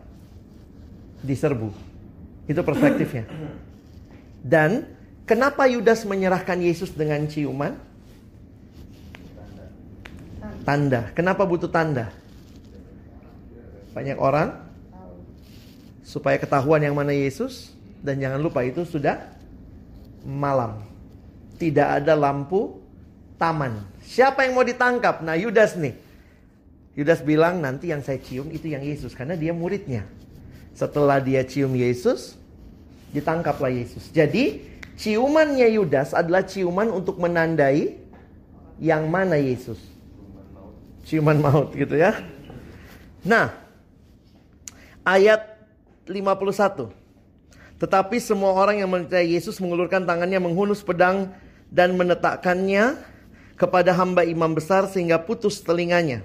diserbu. 1.23 1.71
Itu 2.43 2.59
perspektifnya. 2.59 3.23
Dan 4.43 4.83
kenapa 5.23 5.63
Yudas 5.71 6.03
menyerahkan 6.03 6.59
Yesus 6.59 6.91
dengan 6.91 7.23
ciuman? 7.23 7.79
Tanda. 10.67 11.09
Kenapa 11.15 11.47
butuh 11.47 11.71
tanda? 11.71 12.11
Banyak 13.95 14.19
orang 14.19 14.59
supaya 16.03 16.35
ketahuan 16.35 16.83
yang 16.83 16.97
mana 16.97 17.15
Yesus 17.15 17.71
dan 18.03 18.19
jangan 18.19 18.43
lupa 18.43 18.65
itu 18.65 18.83
sudah 18.83 19.29
malam. 20.25 20.83
Tidak 21.55 22.03
ada 22.03 22.15
lampu 22.15 22.79
taman. 23.39 23.87
Siapa 24.03 24.43
yang 24.43 24.59
mau 24.59 24.67
ditangkap? 24.67 25.23
Nah, 25.23 25.39
Yudas 25.39 25.79
nih. 25.79 25.95
Yudas 26.99 27.23
bilang 27.23 27.63
nanti 27.63 27.89
yang 27.89 28.03
saya 28.03 28.19
cium 28.19 28.51
itu 28.51 28.67
yang 28.67 28.83
Yesus 28.83 29.15
karena 29.15 29.39
dia 29.39 29.55
muridnya. 29.55 30.03
Setelah 30.75 31.23
dia 31.23 31.41
cium 31.47 31.71
Yesus, 31.71 32.35
ditangkaplah 33.15 33.71
Yesus. 33.71 34.11
Jadi, 34.11 34.67
ciumannya 34.99 35.79
Yudas 35.79 36.11
adalah 36.11 36.43
ciuman 36.43 36.91
untuk 36.91 37.15
menandai 37.17 37.95
yang 38.83 39.07
mana 39.07 39.39
Yesus. 39.39 39.79
Ciuman 41.07 41.39
maut 41.39 41.71
gitu 41.71 41.95
ya. 41.95 42.19
Nah, 43.23 43.55
ayat 45.07 45.57
51. 46.05 46.91
Tetapi 47.79 48.19
semua 48.19 48.51
orang 48.51 48.83
yang 48.83 48.91
mencari 48.91 49.39
Yesus 49.39 49.55
mengulurkan 49.63 50.03
tangannya 50.03 50.39
menghunus 50.43 50.83
pedang 50.83 51.31
dan 51.71 51.95
menetakkannya 51.95 52.99
kepada 53.59 53.91
hamba 53.91 54.23
imam 54.23 54.55
besar 54.55 54.87
sehingga 54.87 55.19
putus 55.19 55.59
telinganya. 55.59 56.23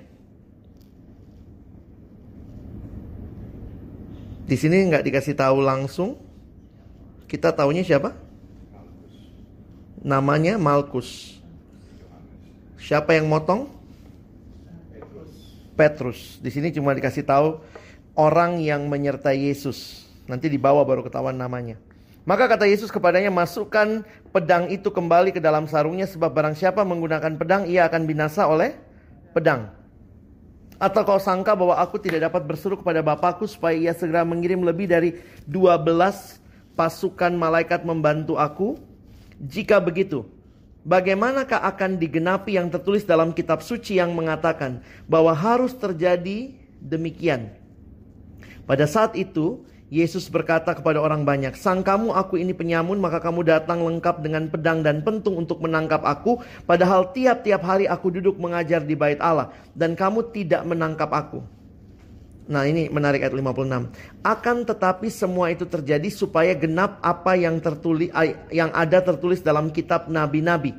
Di 4.47 4.55
sini 4.55 4.87
nggak 4.87 5.03
dikasih 5.03 5.35
tahu 5.35 5.59
langsung. 5.59 6.15
Kita 7.27 7.51
tahunya 7.51 7.83
siapa? 7.83 8.15
Namanya 10.05 10.55
Malkus. 10.61 11.41
Siapa 12.79 13.19
yang 13.19 13.27
motong? 13.27 13.67
Petrus. 15.75 16.39
Di 16.39 16.55
sini 16.55 16.71
cuma 16.71 16.95
dikasih 16.95 17.27
tahu 17.27 17.59
orang 18.15 18.63
yang 18.63 18.87
menyertai 18.87 19.51
Yesus. 19.51 20.07
Nanti 20.31 20.47
dibawa 20.47 20.87
baru 20.87 21.03
ketahuan 21.03 21.35
namanya. 21.35 21.81
Maka 22.25 22.49
kata 22.49 22.65
Yesus 22.65 22.89
kepadanya, 22.89 23.29
masukkan 23.29 24.01
pedang 24.33 24.73
itu 24.73 24.89
kembali 24.89 25.29
ke 25.37 25.41
dalam 25.45 25.69
sarungnya 25.69 26.09
sebab 26.09 26.33
barang 26.33 26.57
siapa 26.57 26.81
menggunakan 26.81 27.37
pedang 27.37 27.69
ia 27.69 27.85
akan 27.85 28.09
binasa 28.09 28.49
oleh 28.49 28.73
pedang. 29.37 29.69
Atau 30.81 31.05
kau 31.05 31.21
sangka 31.21 31.53
bahwa 31.53 31.77
aku 31.77 32.01
tidak 32.01 32.33
dapat 32.33 32.43
berseru 32.49 32.81
kepada 32.81 33.05
Bapakku 33.05 33.45
supaya 33.45 33.77
ia 33.77 33.93
segera 33.93 34.25
mengirim 34.25 34.65
lebih 34.65 34.89
dari 34.89 35.21
12 35.45 36.41
pasukan 36.75 37.33
malaikat 37.37 37.85
membantu 37.85 38.41
aku? 38.41 38.81
Jika 39.39 39.77
begitu, 39.79 40.25
bagaimanakah 40.89 41.61
akan 41.61 42.01
digenapi 42.01 42.57
yang 42.57 42.73
tertulis 42.73 43.05
dalam 43.05 43.37
kitab 43.37 43.61
suci 43.61 44.01
yang 44.01 44.17
mengatakan 44.17 44.81
bahwa 45.05 45.37
harus 45.37 45.77
terjadi 45.77 46.57
demikian? 46.81 47.53
Pada 48.65 48.89
saat 48.89 49.13
itu, 49.13 49.61
Yesus 49.93 50.33
berkata 50.33 50.73
kepada 50.73 50.97
orang 50.97 51.29
banyak, 51.29 51.55
"Sang 51.61 51.85
kamu 51.85 52.17
aku 52.17 52.41
ini 52.41 52.57
penyamun, 52.57 52.97
maka 52.97 53.21
kamu 53.21 53.45
datang 53.45 53.85
lengkap 53.85 54.25
dengan 54.25 54.49
pedang 54.49 54.81
dan 54.81 55.05
pentung 55.05 55.37
untuk 55.37 55.61
menangkap 55.61 56.01
aku, 56.03 56.41
padahal 56.65 57.13
tiap-tiap 57.13 57.61
hari 57.61 57.85
aku 57.85 58.09
duduk 58.09 58.41
mengajar 58.41 58.81
di 58.81 58.97
bait 58.97 59.21
Allah 59.21 59.53
dan 59.77 59.93
kamu 59.93 60.33
tidak 60.33 60.65
menangkap 60.65 61.13
aku." 61.13 61.45
Nah, 62.45 62.69
ini 62.69 62.93
menarik 62.93 63.25
ayat 63.25 63.33
56. 63.33 63.89
Akan 64.21 64.69
tetapi 64.69 65.09
semua 65.09 65.49
itu 65.49 65.65
terjadi 65.65 66.09
supaya 66.13 66.53
genap 66.53 67.01
apa 67.01 67.37
yang 67.37 67.57
tertulis 67.57 68.13
yang 68.53 68.69
ada 68.77 69.01
tertulis 69.01 69.41
dalam 69.41 69.73
kitab 69.73 70.13
nabi-nabi. 70.13 70.77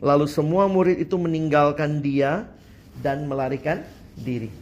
Lalu 0.00 0.24
semua 0.28 0.64
murid 0.68 0.96
itu 0.96 1.20
meninggalkan 1.20 2.00
dia 2.00 2.48
dan 3.04 3.28
melarikan 3.28 3.84
diri. 4.16 4.59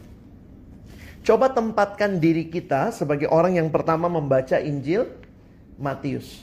Coba 1.23 1.51
tempatkan 1.51 2.17
diri 2.17 2.47
kita 2.47 2.95
sebagai 2.95 3.27
orang 3.29 3.59
yang 3.59 3.69
pertama 3.69 4.07
membaca 4.07 4.57
Injil 4.57 5.05
Matius. 5.75 6.41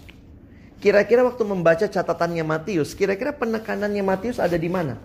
Kira-kira 0.76 1.24
waktu 1.24 1.42
membaca 1.48 1.88
catatannya 1.88 2.44
Matius, 2.44 2.92
kira-kira 2.92 3.32
penekanannya 3.32 4.04
Matius 4.04 4.36
ada 4.36 4.60
di 4.60 4.68
mana? 4.68 5.00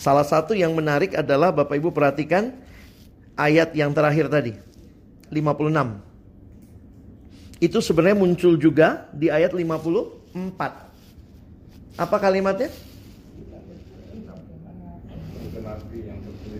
Salah 0.00 0.24
satu 0.24 0.56
yang 0.56 0.72
menarik 0.72 1.12
adalah 1.16 1.52
Bapak 1.52 1.76
Ibu 1.76 1.92
perhatikan 1.92 2.52
ayat 3.36 3.76
yang 3.76 3.92
terakhir 3.92 4.32
tadi. 4.32 4.56
56. 5.32 6.00
Itu 7.60 7.84
sebenarnya 7.84 8.16
muncul 8.16 8.56
juga 8.56 9.04
di 9.12 9.28
ayat 9.28 9.52
54. 9.52 12.00
Apa 12.00 12.16
kalimatnya? 12.16 12.72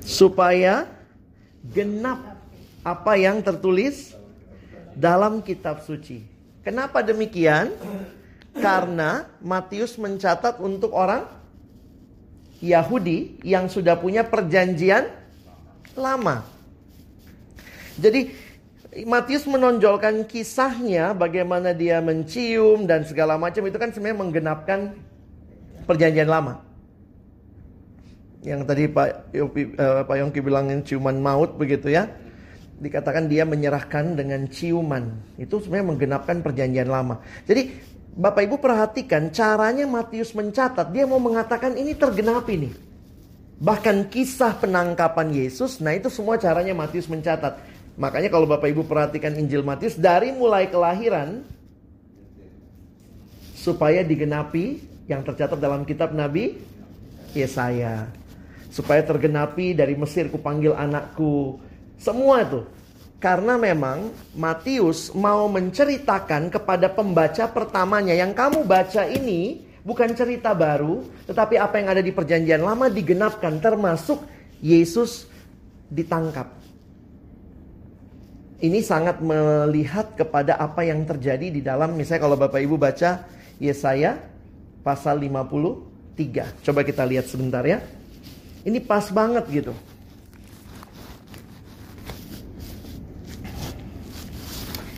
Supaya 0.05 0.85
genap 1.65 2.41
apa 2.81 3.13
yang 3.21 3.45
tertulis 3.45 4.17
dalam 4.97 5.45
kitab 5.45 5.85
suci. 5.85 6.25
Kenapa 6.65 7.05
demikian? 7.05 7.73
Karena 8.57 9.31
Matius 9.41 9.95
mencatat 9.97 10.59
untuk 10.59 10.93
orang 10.93 11.25
Yahudi 12.61 13.41
yang 13.47 13.71
sudah 13.71 13.97
punya 13.97 14.27
perjanjian 14.27 15.09
lama. 15.97 16.45
Jadi 17.97 18.33
Matius 19.07 19.47
menonjolkan 19.47 20.27
kisahnya 20.27 21.15
bagaimana 21.15 21.71
dia 21.71 22.03
mencium 22.03 22.91
dan 22.91 23.07
segala 23.07 23.39
macam 23.39 23.63
itu 23.65 23.79
kan 23.79 23.95
sebenarnya 23.95 24.19
menggenapkan 24.19 24.81
perjanjian 25.87 26.27
lama. 26.27 26.70
Yang 28.41 28.61
tadi 28.65 28.85
Pak 28.89 29.09
Yongki, 29.37 29.63
uh, 29.77 30.03
Pak 30.09 30.17
Yongki 30.17 30.41
bilangin 30.41 30.81
ciuman 30.81 31.21
maut 31.21 31.61
begitu 31.61 31.93
ya. 31.93 32.09
Dikatakan 32.81 33.29
dia 33.29 33.45
menyerahkan 33.45 34.17
dengan 34.17 34.49
ciuman. 34.49 35.37
Itu 35.37 35.61
sebenarnya 35.61 35.87
menggenapkan 35.93 36.41
perjanjian 36.41 36.89
lama. 36.89 37.21
Jadi 37.45 37.69
Bapak 38.17 38.43
Ibu 38.49 38.57
perhatikan 38.57 39.29
caranya 39.29 39.85
Matius 39.85 40.33
mencatat. 40.33 40.89
Dia 40.89 41.05
mau 41.05 41.21
mengatakan 41.21 41.77
ini 41.77 41.93
tergenapi 41.93 42.55
nih. 42.57 42.73
Bahkan 43.61 44.09
kisah 44.09 44.57
penangkapan 44.57 45.37
Yesus, 45.37 45.85
nah 45.85 45.93
itu 45.93 46.09
semua 46.09 46.41
caranya 46.41 46.73
Matius 46.73 47.05
mencatat. 47.13 47.61
Makanya 48.01 48.33
kalau 48.33 48.49
Bapak 48.49 48.73
Ibu 48.73 48.89
perhatikan 48.89 49.37
Injil 49.37 49.61
Matius 49.61 50.01
dari 50.01 50.33
mulai 50.33 50.73
kelahiran 50.73 51.45
supaya 53.53 54.01
digenapi 54.01 54.81
yang 55.05 55.21
tercatat 55.21 55.61
dalam 55.61 55.85
kitab 55.85 56.17
Nabi 56.17 56.57
Yesaya. 57.37 58.20
Supaya 58.71 59.03
tergenapi 59.03 59.75
dari 59.75 59.99
Mesir 59.99 60.31
kupanggil 60.31 60.73
anakku. 60.73 61.59
Semua 61.99 62.47
itu. 62.47 62.63
Karena 63.21 63.61
memang 63.61 64.09
Matius 64.33 65.13
mau 65.13 65.45
menceritakan 65.53 66.49
kepada 66.49 66.89
pembaca 66.89 67.45
pertamanya 67.53 68.17
yang 68.17 68.33
kamu 68.33 68.65
baca 68.65 69.05
ini 69.05 69.61
bukan 69.85 70.17
cerita 70.17 70.57
baru, 70.57 71.05
tetapi 71.29 71.61
apa 71.61 71.77
yang 71.77 71.89
ada 71.93 72.01
di 72.01 72.17
perjanjian 72.17 72.65
lama 72.65 72.89
digenapkan 72.89 73.61
termasuk 73.61 74.25
Yesus 74.65 75.29
ditangkap. 75.93 76.49
Ini 78.61 78.81
sangat 78.85 79.25
melihat 79.25 80.17
kepada 80.17 80.57
apa 80.57 80.85
yang 80.85 81.05
terjadi 81.05 81.49
di 81.49 81.61
dalam 81.65 81.97
misalnya 81.97 82.25
kalau 82.25 82.37
Bapak 82.37 82.61
Ibu 82.61 82.77
baca 82.77 83.25
Yesaya 83.57 84.21
pasal 84.81 85.21
53. 85.21 86.65
Coba 86.65 86.81
kita 86.85 87.05
lihat 87.05 87.29
sebentar 87.29 87.65
ya. 87.65 87.81
Ini 88.61 88.79
pas 88.85 89.09
banget 89.09 89.45
gitu. 89.49 89.73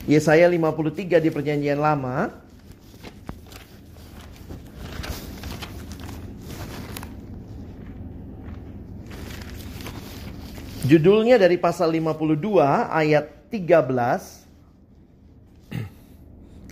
Yesaya 0.03 0.51
53 0.51 1.23
di 1.23 1.31
perjanjian 1.31 1.79
lama 1.79 2.43
Judulnya 10.83 11.39
dari 11.39 11.57
pasal 11.57 11.95
52 11.95 12.59
ayat 12.91 13.31
13 13.49 14.43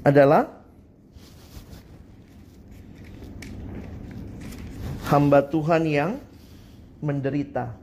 adalah 0.02 0.50
hamba 5.06 5.40
Tuhan 5.46 5.86
yang 5.86 6.18
menderita. 7.00 7.74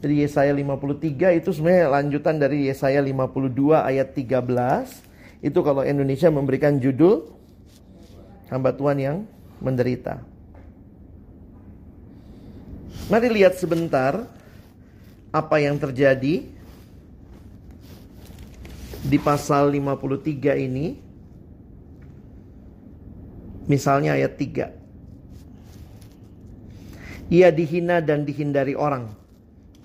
Jadi 0.00 0.24
Yesaya 0.24 0.56
53 0.56 1.36
itu 1.44 1.52
sebenarnya 1.52 1.92
lanjutan 1.92 2.40
dari 2.40 2.72
Yesaya 2.72 3.04
52 3.04 3.76
ayat 3.84 4.16
13. 4.16 5.44
Itu 5.44 5.60
kalau 5.60 5.84
Indonesia 5.84 6.32
memberikan 6.32 6.80
judul 6.80 7.28
hamba 8.48 8.72
Tuhan 8.72 8.96
yang 8.96 9.16
menderita. 9.60 10.24
Mari 13.12 13.28
lihat 13.28 13.60
sebentar 13.60 14.24
apa 15.30 15.56
yang 15.60 15.76
terjadi 15.76 16.48
di 19.04 19.18
pasal 19.20 19.68
53 19.68 20.56
ini. 20.56 20.96
Misalnya 23.68 24.16
ayat 24.16 24.34
3. 24.40 24.79
Ia 27.30 27.54
dihina 27.54 28.02
dan 28.02 28.26
dihindari 28.26 28.74
orang. 28.74 29.14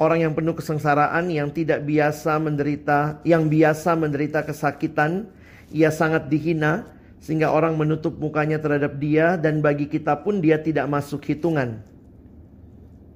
Orang 0.02 0.20
yang 0.20 0.34
penuh 0.34 0.58
kesengsaraan 0.58 1.30
yang 1.30 1.54
tidak 1.54 1.86
biasa 1.86 2.36
menderita, 2.42 3.22
yang 3.24 3.48
biasa 3.48 3.96
menderita 3.96 4.44
kesakitan, 4.44 5.30
ia 5.70 5.94
sangat 5.94 6.28
dihina 6.28 6.90
sehingga 7.22 7.54
orang 7.54 7.78
menutup 7.80 8.18
mukanya 8.18 8.60
terhadap 8.60 8.98
dia 9.00 9.38
dan 9.38 9.62
bagi 9.62 9.86
kita 9.88 10.20
pun 10.26 10.42
dia 10.42 10.60
tidak 10.60 10.90
masuk 10.90 11.24
hitungan. 11.26 11.80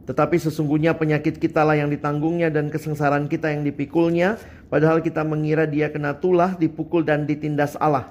Tetapi 0.10 0.42
sesungguhnya 0.42 0.98
penyakit 0.98 1.38
kita 1.38 1.62
lah 1.62 1.78
yang 1.78 1.94
ditanggungnya 1.94 2.50
dan 2.50 2.74
kesengsaraan 2.74 3.30
kita 3.30 3.54
yang 3.54 3.62
dipikulnya, 3.62 4.42
padahal 4.66 5.06
kita 5.06 5.22
mengira 5.22 5.70
dia 5.70 5.94
kena 5.94 6.18
tulah, 6.18 6.58
dipukul 6.58 7.06
dan 7.06 7.30
ditindas 7.30 7.78
Allah. 7.78 8.10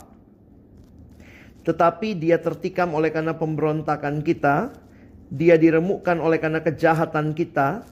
Tetapi 1.67 2.15
dia 2.15 2.39
tertikam 2.39 2.95
oleh 2.95 3.11
karena 3.11 3.35
pemberontakan 3.35 4.23
kita, 4.23 4.71
dia 5.29 5.61
diremukkan 5.61 6.17
oleh 6.25 6.41
karena 6.41 6.65
kejahatan 6.65 7.37
kita, 7.37 7.85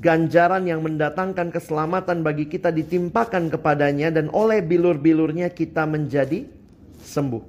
ganjaran 0.00 0.64
yang 0.68 0.84
mendatangkan 0.84 1.52
keselamatan 1.52 2.20
bagi 2.24 2.48
kita 2.48 2.72
ditimpakan 2.72 3.52
kepadanya 3.52 4.12
dan 4.12 4.28
oleh 4.32 4.60
bilur-bilurnya 4.60 5.52
kita 5.52 5.88
menjadi 5.88 6.48
sembuh. 7.00 7.44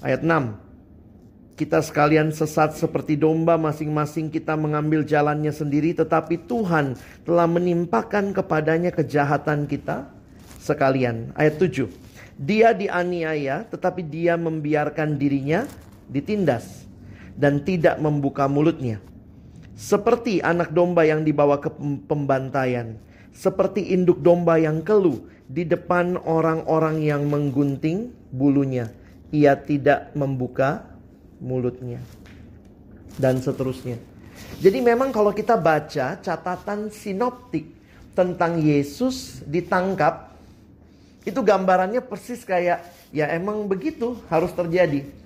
Ayat 0.00 0.24
6. 0.24 1.56
Kita 1.60 1.84
sekalian 1.84 2.32
sesat 2.32 2.72
seperti 2.80 3.20
domba 3.20 3.60
masing-masing 3.60 4.32
kita 4.32 4.56
mengambil 4.56 5.04
jalannya 5.04 5.52
sendiri 5.52 5.92
tetapi 5.92 6.48
Tuhan 6.48 6.96
telah 7.28 7.44
menimpakan 7.44 8.32
kepadanya 8.32 8.88
kejahatan 8.88 9.68
kita 9.68 10.08
sekalian. 10.56 11.36
Ayat 11.36 11.60
7. 11.60 11.84
Dia 12.40 12.72
dianiaya 12.72 13.68
tetapi 13.68 14.00
dia 14.08 14.40
membiarkan 14.40 15.20
dirinya 15.20 15.68
ditindas 16.08 16.89
dan 17.40 17.64
tidak 17.64 17.96
membuka 17.96 18.44
mulutnya. 18.44 19.00
Seperti 19.72 20.44
anak 20.44 20.76
domba 20.76 21.08
yang 21.08 21.24
dibawa 21.24 21.56
ke 21.56 21.72
pembantaian, 22.04 23.00
seperti 23.32 23.96
induk 23.96 24.20
domba 24.20 24.60
yang 24.60 24.84
keluh 24.84 25.24
di 25.48 25.64
depan 25.64 26.20
orang-orang 26.20 27.00
yang 27.00 27.24
menggunting 27.24 28.12
bulunya, 28.28 28.92
ia 29.32 29.56
tidak 29.56 30.12
membuka 30.12 30.84
mulutnya. 31.40 32.04
Dan 33.16 33.40
seterusnya. 33.40 33.96
Jadi 34.60 34.84
memang 34.84 35.08
kalau 35.08 35.32
kita 35.32 35.56
baca 35.56 36.20
catatan 36.20 36.92
sinoptik 36.92 37.72
tentang 38.12 38.60
Yesus 38.60 39.40
ditangkap, 39.48 40.36
itu 41.24 41.40
gambarannya 41.40 42.04
persis 42.04 42.44
kayak 42.44 42.84
ya 43.12 43.32
emang 43.32 43.64
begitu 43.64 44.20
harus 44.28 44.52
terjadi. 44.52 45.19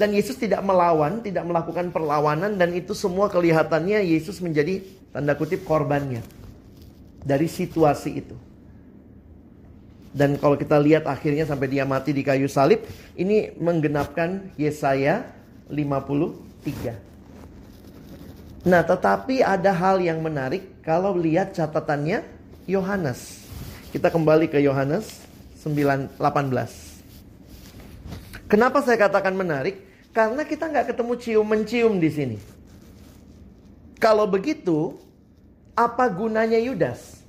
Dan 0.00 0.16
Yesus 0.16 0.40
tidak 0.40 0.64
melawan, 0.64 1.20
tidak 1.20 1.44
melakukan 1.44 1.92
perlawanan 1.92 2.56
dan 2.56 2.72
itu 2.72 2.96
semua 2.96 3.28
kelihatannya 3.28 4.00
Yesus 4.00 4.40
menjadi 4.40 4.80
tanda 5.12 5.36
kutip 5.36 5.60
korbannya 5.68 6.24
dari 7.20 7.44
situasi 7.44 8.10
itu. 8.16 8.32
Dan 10.08 10.40
kalau 10.40 10.56
kita 10.56 10.80
lihat 10.80 11.04
akhirnya 11.04 11.44
sampai 11.44 11.68
dia 11.68 11.84
mati 11.84 12.16
di 12.16 12.24
kayu 12.24 12.48
salib, 12.48 12.80
ini 13.12 13.52
menggenapkan 13.60 14.48
Yesaya 14.56 15.36
53. 15.68 18.64
Nah, 18.64 18.80
tetapi 18.80 19.44
ada 19.44 19.76
hal 19.76 20.00
yang 20.00 20.24
menarik 20.24 20.80
kalau 20.80 21.12
lihat 21.12 21.52
catatannya 21.52 22.24
Yohanes. 22.64 23.44
Kita 23.92 24.08
kembali 24.08 24.48
ke 24.48 24.64
Yohanes 24.64 25.20
9 25.60 26.16
18. 26.16 28.48
Kenapa 28.48 28.80
saya 28.80 28.96
katakan 28.96 29.36
menarik? 29.36 29.89
Karena 30.10 30.42
kita 30.42 30.66
nggak 30.66 30.94
ketemu 30.94 31.12
cium 31.22 31.46
mencium 31.46 31.94
di 32.02 32.10
sini. 32.10 32.38
Kalau 34.00 34.26
begitu, 34.26 34.98
apa 35.78 36.10
gunanya 36.10 36.58
Yudas? 36.58 37.22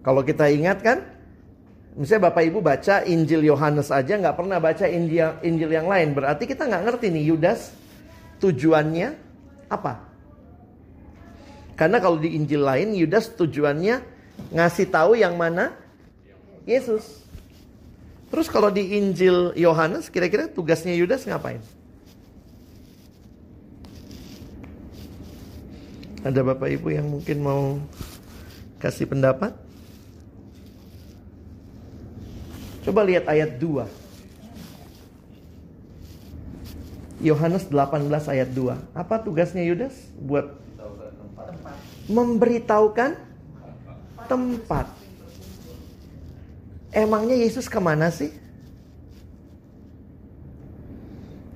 Kalau 0.00 0.24
kita 0.24 0.48
ingat 0.48 0.80
kan, 0.80 1.04
misalnya 1.96 2.32
Bapak 2.32 2.42
Ibu 2.48 2.58
baca 2.64 3.04
Injil 3.04 3.44
Yohanes 3.44 3.92
aja 3.92 4.16
nggak 4.16 4.36
pernah 4.36 4.58
baca 4.60 4.84
Injil, 4.88 5.40
Injil 5.44 5.70
yang 5.72 5.88
lain. 5.88 6.16
Berarti 6.16 6.48
kita 6.48 6.64
nggak 6.68 6.84
ngerti 6.88 7.06
nih 7.12 7.24
Yudas 7.32 7.72
tujuannya 8.40 9.08
apa? 9.68 10.04
Karena 11.76 11.96
kalau 11.96 12.20
di 12.20 12.36
Injil 12.36 12.60
lain 12.60 12.92
Yudas 12.92 13.32
tujuannya 13.32 14.04
ngasih 14.52 14.88
tahu 14.92 15.16
yang 15.16 15.36
mana 15.36 15.72
Yesus. 16.68 17.19
Terus 18.30 18.46
kalau 18.46 18.70
di 18.70 18.94
Injil 18.94 19.50
Yohanes 19.58 20.06
kira-kira 20.06 20.46
tugasnya 20.46 20.94
Yudas 20.94 21.26
ngapain? 21.26 21.58
Ada 26.22 26.46
Bapak 26.46 26.70
Ibu 26.70 26.94
yang 26.94 27.10
mungkin 27.10 27.42
mau 27.42 27.82
kasih 28.78 29.10
pendapat? 29.10 29.50
Coba 32.86 33.02
lihat 33.02 33.26
ayat 33.26 33.58
2. 33.58 33.88
Yohanes 37.20 37.68
18 37.68 38.08
ayat 38.30 38.48
2. 38.52 38.96
Apa 38.96 39.20
tugasnya 39.20 39.66
Yudas? 39.66 39.92
Buat 40.16 40.54
memberitahukan 42.06 43.16
tempat. 44.30 44.99
Emangnya 46.90 47.38
Yesus 47.38 47.70
ke 47.70 47.78
mana 47.78 48.10
sih? 48.10 48.34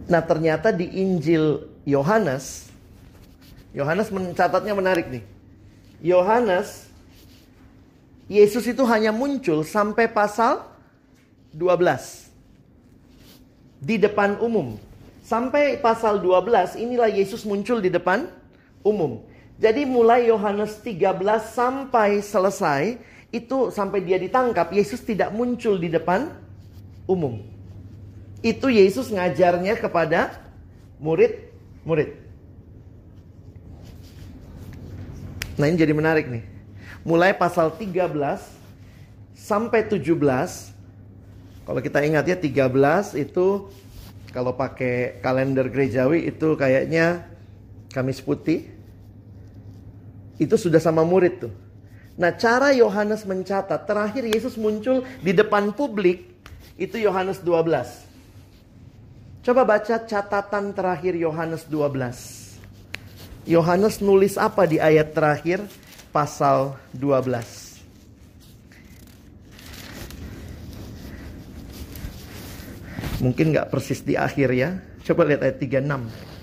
Nah 0.07 0.23
ternyata 0.23 0.70
di 0.70 0.87
Injil 0.94 1.66
Yohanes, 1.83 2.70
Yohanes 3.75 4.14
mencatatnya 4.14 4.70
menarik 4.79 5.11
nih. 5.11 5.25
Yohanes, 5.99 6.87
Yesus 8.31 8.64
itu 8.70 8.87
hanya 8.87 9.11
muncul 9.11 9.66
sampai 9.66 10.07
pasal 10.07 10.62
12. 11.51 12.31
Di 13.83 13.99
depan 13.99 14.38
umum. 14.38 14.79
Sampai 15.25 15.81
pasal 15.81 16.20
12 16.20 16.79
inilah 16.79 17.09
Yesus 17.09 17.42
muncul 17.42 17.81
di 17.83 17.90
depan 17.90 18.29
umum. 18.85 19.25
Jadi 19.57 19.83
mulai 19.88 20.29
Yohanes 20.29 20.79
13 20.85 21.16
sampai 21.42 22.20
selesai 22.20 23.01
itu 23.35 23.75
sampai 23.75 24.07
dia 24.07 24.14
ditangkap, 24.14 24.70
Yesus 24.70 25.03
tidak 25.03 25.35
muncul 25.35 25.75
di 25.75 25.90
depan 25.90 26.31
umum. 27.11 27.42
Itu 28.38 28.70
Yesus 28.70 29.11
ngajarnya 29.11 29.75
kepada 29.75 30.38
murid-murid. 31.03 32.14
Nah 35.59 35.66
ini 35.66 35.77
jadi 35.79 35.90
menarik 35.90 36.31
nih. 36.31 36.44
Mulai 37.03 37.35
pasal 37.35 37.75
13 37.75 38.14
sampai 39.35 39.81
17. 39.83 40.07
Kalau 41.64 41.81
kita 41.81 41.99
ingat 42.07 42.29
ya 42.29 42.37
13 42.38 43.18
itu 43.18 43.66
kalau 44.31 44.53
pakai 44.55 45.18
kalender 45.25 45.66
gerejawi 45.70 46.29
itu 46.31 46.55
kayaknya 46.55 47.27
Kamis 47.90 48.23
Putih. 48.23 48.70
Itu 50.38 50.59
sudah 50.59 50.83
sama 50.83 51.07
murid 51.07 51.49
tuh. 51.49 51.63
Nah, 52.14 52.31
cara 52.31 52.70
Yohanes 52.70 53.27
mencatat 53.27 53.90
terakhir 53.90 54.22
Yesus 54.22 54.55
muncul 54.55 55.03
di 55.18 55.35
depan 55.35 55.74
publik 55.74 56.31
itu 56.79 57.03
Yohanes 57.03 57.42
12. 57.42 58.07
Coba 59.42 59.66
baca 59.66 59.98
catatan 59.98 60.70
terakhir 60.70 61.18
Yohanes 61.18 61.66
12. 61.66 62.55
Yohanes 63.44 63.98
nulis 64.00 64.38
apa 64.38 64.64
di 64.64 64.79
ayat 64.79 65.11
terakhir 65.12 65.61
pasal 66.14 66.79
12? 66.94 67.74
Mungkin 73.20 73.53
nggak 73.53 73.68
persis 73.74 74.00
di 74.07 74.14
akhir 74.14 74.48
ya. 74.55 74.79
Coba 75.03 75.27
lihat 75.27 75.44
ayat 75.44 75.59
36. 75.61 76.34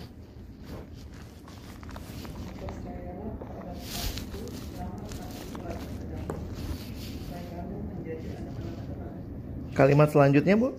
Kalimat 9.71 10.11
selanjutnya, 10.11 10.59
Bu. 10.59 10.75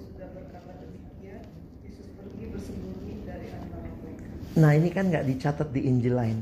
Nah, 4.53 4.77
ini 4.77 4.93
kan 4.93 5.09
nggak 5.09 5.25
dicatat 5.33 5.69
di 5.73 5.89
Injil 5.89 6.13
lain. 6.13 6.39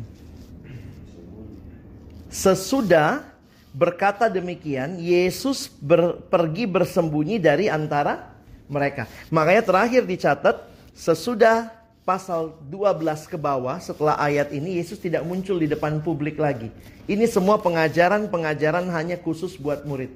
Sesudah 2.26 3.22
berkata 3.70 4.26
demikian, 4.26 4.98
Yesus 4.98 5.70
ber, 5.78 6.18
pergi 6.26 6.66
bersembunyi 6.66 7.38
dari 7.38 7.70
antara 7.70 8.34
mereka. 8.66 9.06
Makanya 9.30 9.62
terakhir 9.62 10.02
dicatat, 10.10 10.58
sesudah 10.90 11.70
pasal 12.02 12.58
12 12.66 13.30
ke 13.30 13.38
bawah, 13.38 13.78
setelah 13.78 14.18
ayat 14.18 14.50
ini, 14.50 14.82
Yesus 14.82 14.98
tidak 14.98 15.22
muncul 15.22 15.54
di 15.54 15.70
depan 15.70 16.02
publik 16.02 16.34
lagi. 16.34 16.66
Ini 17.06 17.30
semua 17.30 17.62
pengajaran-pengajaran 17.62 18.90
hanya 18.90 19.22
khusus 19.22 19.54
buat 19.54 19.86
murid 19.86 20.10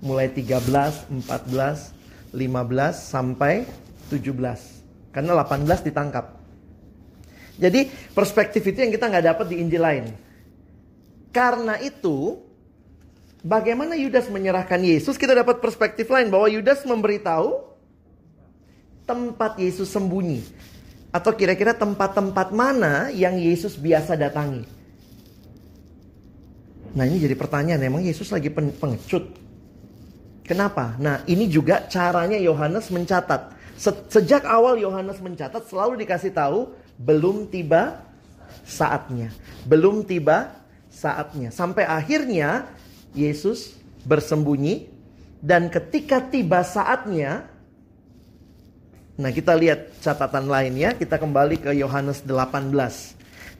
mulai 0.00 0.32
13, 0.32 1.08
14, 1.28 1.92
15 2.32 2.96
sampai 2.96 3.68
17. 4.08 5.12
Karena 5.12 5.32
18 5.44 5.86
ditangkap. 5.86 6.40
Jadi 7.60 7.92
perspektif 8.16 8.64
itu 8.64 8.80
yang 8.80 8.92
kita 8.92 9.06
nggak 9.12 9.26
dapat 9.36 9.46
di 9.52 9.60
Injil 9.60 9.84
lain. 9.84 10.04
Karena 11.30 11.76
itu, 11.78 12.40
bagaimana 13.44 13.94
Yudas 13.94 14.32
menyerahkan 14.32 14.80
Yesus, 14.80 15.20
kita 15.20 15.36
dapat 15.36 15.60
perspektif 15.60 16.08
lain 16.08 16.32
bahwa 16.32 16.48
Yudas 16.48 16.82
memberitahu 16.88 17.68
tempat 19.04 19.60
Yesus 19.60 19.92
sembunyi. 19.92 20.40
Atau 21.10 21.34
kira-kira 21.34 21.74
tempat-tempat 21.74 22.54
mana 22.54 23.10
yang 23.12 23.36
Yesus 23.36 23.76
biasa 23.76 24.14
datangi. 24.16 24.62
Nah 26.94 27.04
ini 27.06 27.22
jadi 27.22 27.34
pertanyaan, 27.38 27.82
emang 27.82 28.02
Yesus 28.02 28.30
lagi 28.34 28.50
pengecut? 28.50 29.49
Kenapa? 30.50 30.98
Nah, 30.98 31.22
ini 31.30 31.46
juga 31.46 31.86
caranya 31.86 32.34
Yohanes 32.34 32.90
mencatat. 32.90 33.54
Sejak 34.10 34.42
awal 34.42 34.82
Yohanes 34.82 35.22
mencatat 35.22 35.62
selalu 35.70 36.02
dikasih 36.02 36.34
tahu 36.34 36.74
belum 36.98 37.46
tiba 37.46 38.02
saatnya. 38.66 39.30
Belum 39.62 40.02
tiba 40.02 40.50
saatnya. 40.90 41.54
Sampai 41.54 41.86
akhirnya 41.86 42.66
Yesus 43.14 43.78
bersembunyi 44.02 44.90
dan 45.38 45.70
ketika 45.70 46.18
tiba 46.18 46.66
saatnya 46.66 47.46
Nah, 49.20 49.28
kita 49.36 49.52
lihat 49.52 50.00
catatan 50.00 50.48
lainnya, 50.48 50.96
kita 50.96 51.20
kembali 51.20 51.60
ke 51.60 51.76
Yohanes 51.76 52.24
18. 52.24 52.72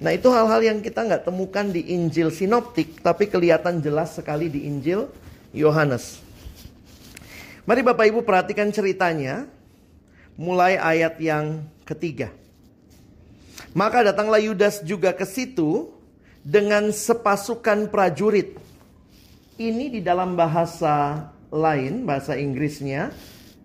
Nah, 0.01 0.09
itu 0.09 0.33
hal-hal 0.33 0.65
yang 0.65 0.81
kita 0.81 1.05
nggak 1.05 1.29
temukan 1.29 1.69
di 1.69 1.85
Injil 1.93 2.33
Sinoptik, 2.33 3.05
tapi 3.05 3.29
kelihatan 3.29 3.85
jelas 3.85 4.17
sekali 4.17 4.49
di 4.49 4.65
Injil 4.65 5.13
Yohanes. 5.53 6.30
Mari 7.71 7.87
Bapak 7.87 8.03
Ibu 8.11 8.27
perhatikan 8.27 8.67
ceritanya 8.75 9.47
mulai 10.35 10.75
ayat 10.75 11.23
yang 11.23 11.63
ketiga. 11.87 12.35
Maka 13.79 14.03
datanglah 14.03 14.43
Yudas 14.43 14.83
juga 14.83 15.15
ke 15.15 15.23
situ 15.23 15.87
dengan 16.43 16.91
sepasukan 16.91 17.87
prajurit. 17.87 18.59
Ini 19.55 19.87
di 19.87 20.03
dalam 20.03 20.35
bahasa 20.35 21.31
lain, 21.55 22.03
bahasa 22.03 22.35
Inggrisnya 22.35 23.15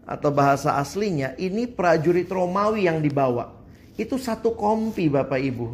atau 0.05 0.29
bahasa 0.29 0.77
aslinya, 0.77 1.33
ini 1.41 1.65
prajurit 1.65 2.29
Romawi 2.29 2.85
yang 2.85 3.01
dibawa. 3.01 3.57
Itu 3.97 4.21
satu 4.21 4.53
kompi 4.53 5.09
Bapak 5.09 5.41
Ibu. 5.41 5.67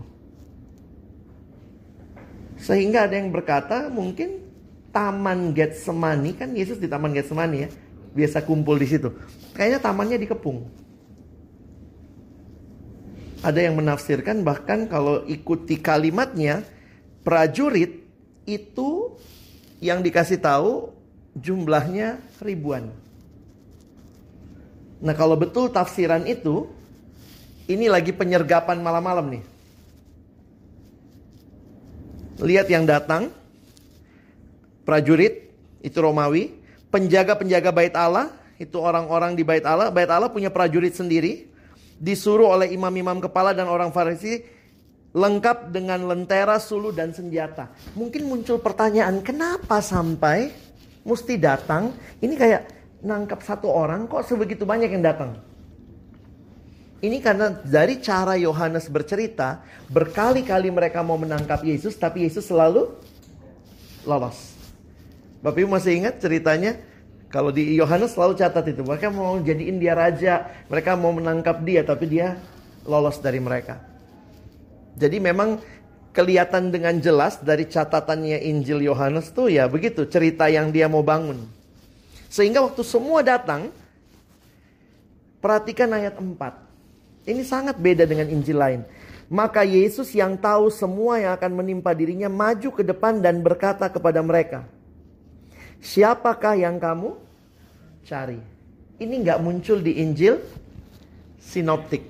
Sehingga 2.63 3.11
ada 3.11 3.19
yang 3.19 3.27
berkata 3.27 3.91
mungkin 3.91 4.39
Taman 4.95 5.51
Getsemani 5.51 6.31
kan 6.39 6.55
Yesus 6.55 6.79
di 6.79 6.87
Taman 6.87 7.11
Getsemani 7.11 7.67
ya 7.67 7.90
biasa 8.11 8.43
kumpul 8.43 8.75
di 8.77 8.87
situ. 8.87 9.09
Kayaknya 9.55 9.79
tamannya 9.79 10.17
dikepung. 10.19 10.67
Ada 13.41 13.65
yang 13.65 13.79
menafsirkan 13.81 14.45
bahkan 14.45 14.85
kalau 14.85 15.25
ikuti 15.25 15.81
kalimatnya 15.81 16.61
prajurit 17.25 18.05
itu 18.45 19.17
yang 19.81 20.05
dikasih 20.05 20.37
tahu 20.37 20.93
jumlahnya 21.33 22.21
ribuan. 22.37 22.93
Nah 25.01 25.17
kalau 25.17 25.33
betul 25.33 25.73
tafsiran 25.73 26.29
itu 26.29 26.69
ini 27.65 27.89
lagi 27.89 28.13
penyergapan 28.13 28.77
malam-malam 28.77 29.39
nih. 29.39 29.43
Lihat 32.41 32.69
yang 32.69 32.85
datang 32.85 33.33
prajurit 34.85 35.49
itu 35.81 35.97
Romawi 35.97 36.60
penjaga-penjaga 36.91 37.71
bait 37.71 37.95
Allah, 37.95 38.29
itu 38.59 38.77
orang-orang 38.77 39.33
di 39.33 39.41
bait 39.41 39.63
Allah, 39.65 39.89
bait 39.89 40.11
Allah 40.11 40.29
punya 40.29 40.51
prajurit 40.53 40.93
sendiri, 40.93 41.49
disuruh 41.97 42.51
oleh 42.51 42.69
imam-imam 42.75 43.17
kepala 43.23 43.55
dan 43.55 43.65
orang 43.71 43.89
Farisi 43.89 44.43
lengkap 45.11 45.71
dengan 45.71 46.07
lentera, 46.07 46.59
sulu 46.59 46.91
dan 46.91 47.11
senjata. 47.11 47.71
Mungkin 47.95 48.27
muncul 48.27 48.59
pertanyaan, 48.59 49.19
kenapa 49.23 49.79
sampai 49.83 50.51
mesti 51.03 51.35
datang? 51.35 51.95
Ini 52.19 52.33
kayak 52.35 52.61
nangkap 53.01 53.41
satu 53.41 53.67
orang 53.67 54.05
kok 54.05 54.23
sebegitu 54.27 54.63
banyak 54.63 54.91
yang 54.91 55.03
datang? 55.03 55.41
Ini 57.01 57.17
karena 57.17 57.49
dari 57.49 57.97
cara 57.97 58.37
Yohanes 58.37 58.85
bercerita, 58.85 59.65
berkali-kali 59.89 60.69
mereka 60.69 61.01
mau 61.01 61.17
menangkap 61.17 61.65
Yesus, 61.65 61.97
tapi 61.97 62.29
Yesus 62.29 62.45
selalu 62.45 62.93
lolos. 64.05 64.50
Bapak 65.41 65.57
Ibu 65.57 65.69
masih 65.73 65.97
ingat 65.97 66.21
ceritanya? 66.21 66.77
Kalau 67.33 67.49
di 67.49 67.73
Yohanes 67.73 68.13
selalu 68.13 68.37
catat 68.37 68.61
itu. 68.69 68.85
Mereka 68.85 69.09
mau 69.09 69.41
jadiin 69.41 69.81
dia 69.81 69.97
raja. 69.97 70.45
Mereka 70.69 70.93
mau 70.93 71.09
menangkap 71.15 71.65
dia. 71.65 71.81
Tapi 71.81 72.05
dia 72.05 72.37
lolos 72.85 73.17
dari 73.17 73.41
mereka. 73.41 73.81
Jadi 74.99 75.17
memang 75.17 75.57
kelihatan 76.13 76.69
dengan 76.69 76.99
jelas 76.99 77.39
dari 77.39 77.65
catatannya 77.65 78.43
Injil 78.51 78.83
Yohanes 78.85 79.33
tuh 79.33 79.49
ya 79.49 79.65
begitu. 79.65 80.05
Cerita 80.05 80.45
yang 80.51 80.69
dia 80.69 80.85
mau 80.85 81.01
bangun. 81.01 81.41
Sehingga 82.29 82.61
waktu 82.61 82.83
semua 82.85 83.25
datang. 83.25 83.73
Perhatikan 85.41 85.89
ayat 85.89 86.21
4. 86.21 86.37
Ini 87.25 87.41
sangat 87.41 87.81
beda 87.81 88.05
dengan 88.05 88.29
Injil 88.29 88.61
lain. 88.61 88.81
Maka 89.25 89.65
Yesus 89.65 90.13
yang 90.13 90.37
tahu 90.37 90.69
semua 90.69 91.17
yang 91.17 91.33
akan 91.33 91.63
menimpa 91.63 91.95
dirinya 91.97 92.29
maju 92.29 92.69
ke 92.69 92.83
depan 92.85 93.23
dan 93.23 93.41
berkata 93.41 93.89
kepada 93.89 94.21
mereka. 94.21 94.69
Siapakah 95.81 96.61
yang 96.61 96.77
kamu 96.77 97.17
cari? 98.05 98.37
Ini 99.01 99.13
nggak 99.25 99.41
muncul 99.41 99.81
di 99.81 99.97
Injil 99.97 100.37
sinoptik. 101.41 102.05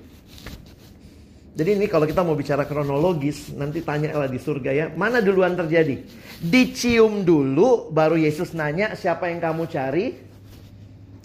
Jadi 1.52 1.76
ini 1.76 1.84
kalau 1.88 2.08
kita 2.08 2.24
mau 2.24 2.32
bicara 2.32 2.64
kronologis, 2.64 3.52
nanti 3.52 3.84
tanya 3.84 4.12
di 4.24 4.40
surga 4.40 4.70
ya, 4.72 4.86
mana 4.92 5.20
duluan 5.20 5.52
terjadi? 5.52 6.00
Dicium 6.40 7.24
dulu, 7.24 7.92
baru 7.92 8.16
Yesus 8.16 8.56
nanya 8.56 8.96
siapa 8.96 9.28
yang 9.28 9.40
kamu 9.40 9.68
cari? 9.68 10.16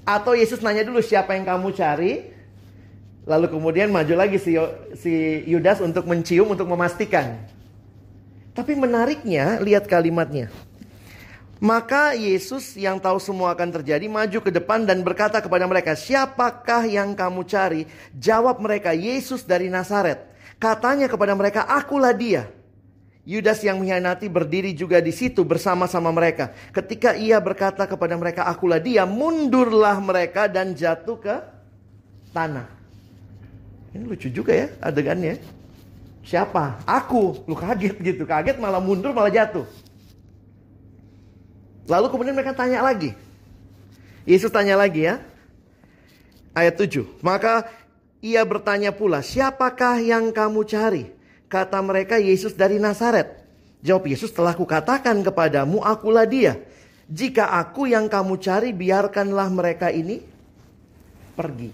Atau 0.03 0.35
Yesus 0.35 0.59
nanya 0.59 0.83
dulu 0.83 0.99
siapa 0.99 1.35
yang 1.35 1.47
kamu 1.47 1.71
cari? 1.75 2.31
Lalu 3.27 3.47
kemudian 3.51 3.91
maju 3.91 4.15
lagi 4.15 4.39
si, 4.39 4.55
si 4.99 5.43
Yudas 5.47 5.83
untuk 5.83 6.07
mencium, 6.07 6.47
untuk 6.51 6.67
memastikan. 6.67 7.39
Tapi 8.51 8.75
menariknya, 8.75 9.59
lihat 9.63 9.87
kalimatnya. 9.87 10.51
Maka 11.57 12.13
Yesus 12.13 12.77
yang 12.77 13.01
tahu 13.01 13.17
semua 13.17 13.57
akan 13.57 13.81
terjadi 13.81 14.05
maju 14.05 14.39
ke 14.45 14.51
depan 14.53 14.85
dan 14.85 15.01
berkata 15.01 15.41
kepada 15.41 15.65
mereka, 15.65 15.97
"Siapakah 15.97 16.85
yang 16.85 17.17
kamu 17.17 17.41
cari?" 17.49 17.89
Jawab 18.13 18.61
mereka, 18.61 18.93
"Yesus 18.93 19.41
dari 19.41 19.65
Nazaret." 19.65 20.21
Katanya 20.61 21.09
kepada 21.09 21.33
mereka, 21.33 21.65
"Akulah 21.65 22.13
dia." 22.13 22.49
Yudas 23.27 23.59
yang 23.59 23.83
mengkhianati 23.83 24.31
berdiri 24.31 24.71
juga 24.71 25.03
di 25.03 25.11
situ 25.11 25.43
bersama-sama 25.43 26.13
mereka. 26.15 26.55
Ketika 26.71 27.11
ia 27.11 27.41
berkata 27.43 27.83
kepada 27.83 28.15
mereka, 28.15 28.47
"Akulah 28.47 28.79
dia," 28.79 29.03
mundurlah 29.03 29.99
mereka 29.99 30.47
dan 30.47 30.71
jatuh 30.71 31.17
ke 31.19 31.35
tanah. 32.31 32.69
Ini 33.97 34.05
lucu 34.05 34.29
juga 34.29 34.53
ya 34.53 34.67
adegannya. 34.79 35.41
Siapa? 36.21 36.83
Aku. 36.85 37.47
Lu 37.47 37.55
kaget 37.55 37.97
gitu. 38.03 38.23
Kaget 38.27 38.59
malah 38.59 38.83
mundur 38.83 39.15
malah 39.15 39.31
jatuh. 39.31 39.63
Lalu 41.87 42.07
kemudian 42.11 42.35
mereka 42.35 42.51
tanya 42.51 42.83
lagi. 42.83 43.15
Yesus 44.27 44.51
tanya 44.51 44.75
lagi 44.75 45.07
ya. 45.07 45.23
Ayat 46.51 46.75
7. 46.75 47.07
Maka 47.23 47.71
ia 48.19 48.43
bertanya 48.43 48.91
pula, 48.91 49.23
siapakah 49.23 50.03
yang 50.03 50.35
kamu 50.35 50.67
cari? 50.67 51.03
Kata 51.47 51.79
mereka 51.79 52.19
Yesus 52.19 52.51
dari 52.51 52.75
Nazaret. 52.75 53.39
Jawab 53.79 54.11
Yesus 54.11 54.35
telah 54.35 54.51
kukatakan 54.51 55.23
kepadamu 55.23 55.79
akulah 55.79 56.27
dia. 56.27 56.59
Jika 57.07 57.55
aku 57.55 57.87
yang 57.87 58.11
kamu 58.11 58.35
cari 58.43 58.75
biarkanlah 58.75 59.47
mereka 59.47 59.87
ini 59.87 60.19
pergi. 61.39 61.71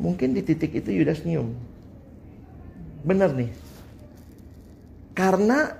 Mungkin 0.00 0.32
di 0.32 0.40
titik 0.40 0.72
itu 0.80 0.96
Yudas 0.96 1.20
nyium. 1.28 1.52
Benar 3.04 3.36
nih. 3.36 3.52
Karena 5.12 5.76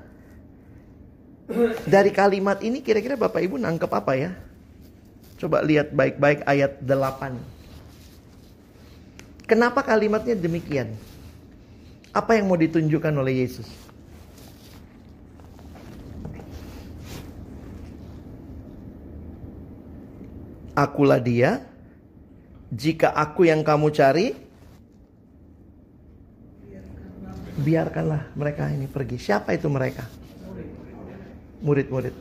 dari 1.87 2.11
kalimat 2.11 2.59
ini 2.59 2.82
kira-kira 2.82 3.14
Bapak 3.14 3.38
Ibu 3.38 3.54
nangkep 3.62 3.90
apa 3.90 4.12
ya? 4.18 4.35
Coba 5.38 5.62
lihat 5.62 5.94
baik-baik 5.94 6.42
ayat 6.42 6.82
8. 6.82 7.38
Kenapa 9.46 9.87
kalimatnya 9.87 10.35
demikian? 10.35 10.90
Apa 12.11 12.35
yang 12.35 12.50
mau 12.50 12.59
ditunjukkan 12.59 13.14
oleh 13.14 13.46
Yesus? 13.46 13.68
Akulah 20.74 21.22
dia. 21.22 21.62
Jika 22.74 23.14
aku 23.14 23.46
yang 23.46 23.62
kamu 23.62 23.94
cari, 23.94 24.35
biarkanlah 27.62 28.35
mereka 28.35 28.66
ini 28.74 28.90
pergi. 28.90 29.16
Siapa 29.22 29.54
itu 29.54 29.70
mereka? 29.70 30.25
Murid-murid. 31.64 32.14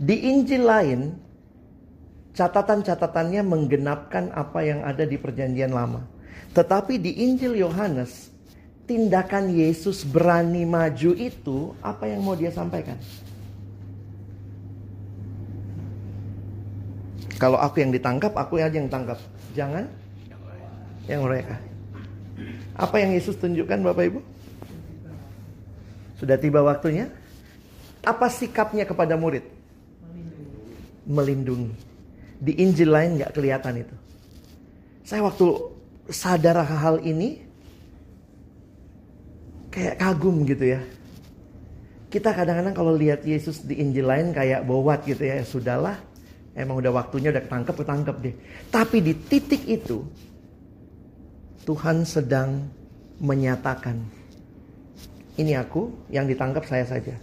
Di 0.00 0.16
Injil 0.32 0.64
lain, 0.64 1.00
catatan-catatannya 2.32 3.42
menggenapkan 3.44 4.32
apa 4.32 4.64
yang 4.64 4.80
ada 4.86 5.04
di 5.04 5.20
Perjanjian 5.20 5.74
Lama. 5.74 6.06
Tetapi 6.56 6.96
di 6.96 7.20
Injil 7.20 7.60
Yohanes, 7.60 8.32
tindakan 8.88 9.52
Yesus 9.52 10.02
berani 10.02 10.64
maju 10.66 11.12
itu 11.14 11.76
apa 11.84 12.08
yang 12.08 12.24
mau 12.24 12.34
dia 12.34 12.50
sampaikan? 12.50 12.96
Kalau 17.40 17.56
aku 17.56 17.80
yang 17.80 17.92
ditangkap, 17.92 18.36
aku 18.36 18.60
aja 18.60 18.76
yang 18.76 18.90
tangkap. 18.92 19.16
Jangan 19.56 19.88
yang 21.08 21.24
mereka. 21.24 21.56
Apa 22.76 23.00
yang 23.00 23.16
Yesus 23.16 23.36
tunjukkan 23.36 23.80
Bapak 23.80 24.04
Ibu? 24.12 24.20
Sudah 26.20 26.36
tiba 26.36 26.60
waktunya. 26.60 27.08
Apa 28.00 28.32
sikapnya 28.32 28.88
kepada 28.88 29.14
murid? 29.14 29.44
Melindungi. 31.04 31.72
Di 32.40 32.56
Injil 32.60 32.88
lain 32.88 33.20
nggak 33.20 33.32
kelihatan 33.36 33.84
itu. 33.84 33.96
Saya 35.04 35.26
waktu 35.26 35.46
sadar 36.08 36.64
hal 36.64 37.04
ini, 37.04 37.42
kayak 39.68 40.00
kagum 40.00 40.46
gitu 40.48 40.76
ya. 40.76 40.80
Kita 42.10 42.34
kadang-kadang 42.34 42.74
kalau 42.74 42.92
lihat 42.96 43.22
Yesus 43.22 43.62
di 43.62 43.78
Injil 43.78 44.08
lain 44.08 44.34
kayak 44.34 44.66
bowat 44.66 45.06
gitu 45.06 45.22
ya, 45.22 45.42
sudahlah 45.46 46.10
Emang 46.50 46.82
udah 46.82 46.90
waktunya 46.90 47.30
udah 47.30 47.42
ketangkep, 47.46 47.74
ketangkep 47.78 48.16
deh. 48.26 48.34
Tapi 48.74 48.96
di 48.98 49.14
titik 49.14 49.62
itu 49.70 50.02
Tuhan 51.62 52.02
sedang 52.02 52.66
menyatakan 53.22 54.02
ini 55.38 55.54
aku 55.54 56.10
yang 56.10 56.26
ditangkap 56.26 56.66
saya 56.66 56.82
saja, 56.82 57.14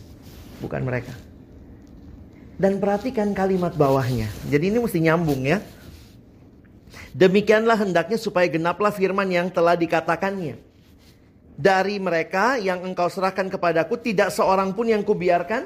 bukan 0.62 0.82
mereka. 0.84 1.14
Dan 2.58 2.82
perhatikan 2.82 3.38
kalimat 3.38 3.78
bawahnya. 3.78 4.30
Jadi 4.50 4.74
ini 4.74 4.78
mesti 4.82 4.98
nyambung 4.98 5.46
ya. 5.46 5.62
Demikianlah 7.14 7.78
hendaknya 7.78 8.18
supaya 8.18 8.50
genaplah 8.50 8.94
firman 8.94 9.30
yang 9.30 9.50
telah 9.54 9.78
dikatakannya. 9.78 10.58
Dari 11.58 11.98
mereka 11.98 12.62
yang 12.62 12.86
engkau 12.86 13.10
serahkan 13.10 13.50
kepadaku 13.50 13.98
tidak 13.98 14.30
seorang 14.30 14.74
pun 14.78 14.90
yang 14.90 15.02
kubiarkan 15.02 15.66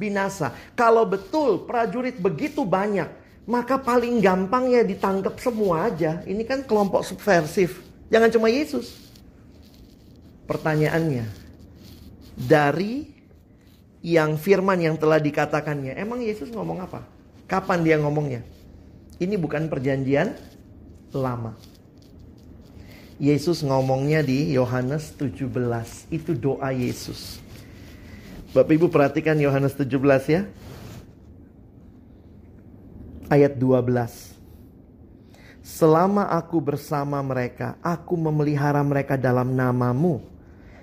binasa. 0.00 0.56
Kalau 0.72 1.04
betul 1.04 1.68
prajurit 1.68 2.16
begitu 2.16 2.64
banyak, 2.64 3.08
maka 3.44 3.76
paling 3.76 4.24
gampang 4.24 4.72
ya 4.72 4.80
ditangkap 4.80 5.36
semua 5.36 5.92
aja. 5.92 6.24
Ini 6.24 6.40
kan 6.48 6.64
kelompok 6.64 7.04
subversif. 7.04 7.84
Jangan 8.08 8.32
cuma 8.32 8.48
Yesus. 8.48 8.96
Pertanyaannya, 10.48 11.28
dari 12.36 13.08
yang 14.02 14.34
firman 14.34 14.82
yang 14.82 14.98
telah 14.98 15.22
dikatakannya, 15.22 15.94
emang 15.94 16.18
Yesus 16.18 16.50
ngomong 16.50 16.82
apa? 16.82 17.06
Kapan 17.46 17.86
dia 17.86 17.96
ngomongnya? 18.02 18.42
Ini 19.22 19.38
bukan 19.38 19.70
perjanjian 19.70 20.34
lama. 21.14 21.54
Yesus 23.22 23.62
ngomongnya 23.62 24.18
di 24.26 24.50
Yohanes 24.50 25.14
17. 25.14 25.46
Itu 26.10 26.34
doa 26.34 26.74
Yesus. 26.74 27.38
Bapak 28.50 28.74
Ibu 28.74 28.90
perhatikan 28.90 29.38
Yohanes 29.38 29.78
17 29.78 30.26
ya. 30.26 30.42
Ayat 33.30 33.54
12. 33.54 34.34
Selama 35.62 36.26
aku 36.26 36.58
bersama 36.58 37.22
mereka, 37.22 37.78
aku 37.78 38.18
memelihara 38.18 38.82
mereka 38.82 39.14
dalam 39.14 39.54
namamu, 39.54 40.18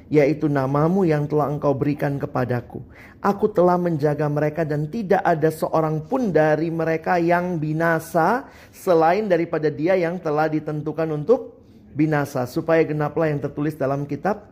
yaitu 0.10 0.50
namamu 0.50 1.06
yang 1.06 1.30
telah 1.30 1.54
engkau 1.54 1.78
berikan 1.78 2.18
kepadaku. 2.18 2.82
Aku 3.22 3.46
telah 3.54 3.78
menjaga 3.78 4.26
mereka 4.26 4.66
dan 4.66 4.90
tidak 4.90 5.22
ada 5.22 5.54
seorang 5.54 6.02
pun 6.10 6.34
dari 6.34 6.74
mereka 6.74 7.22
yang 7.22 7.62
binasa 7.62 8.50
selain 8.74 9.30
daripada 9.30 9.70
dia 9.70 9.94
yang 9.94 10.18
telah 10.18 10.50
ditentukan 10.50 11.14
untuk 11.14 11.62
binasa. 11.94 12.50
Supaya 12.50 12.82
genaplah 12.82 13.30
yang 13.30 13.40
tertulis 13.40 13.78
dalam 13.78 14.10
kitab 14.10 14.50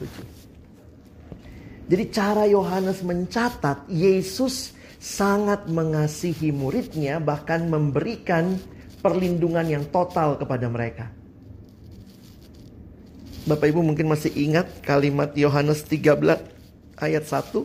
suci. 0.00 0.24
Jadi 1.90 2.04
cara 2.08 2.48
Yohanes 2.48 3.04
mencatat 3.04 3.90
Yesus 3.90 4.72
sangat 4.96 5.68
mengasihi 5.68 6.54
muridnya 6.54 7.18
bahkan 7.18 7.68
memberikan 7.68 8.56
perlindungan 9.04 9.66
yang 9.66 9.84
total 9.90 10.38
kepada 10.38 10.70
mereka. 10.70 11.19
Bapak 13.48 13.72
Ibu 13.72 13.80
mungkin 13.80 14.04
masih 14.04 14.28
ingat 14.36 14.68
kalimat 14.84 15.32
Yohanes 15.32 15.80
13 15.88 16.12
ayat 17.00 17.24
1. 17.24 17.64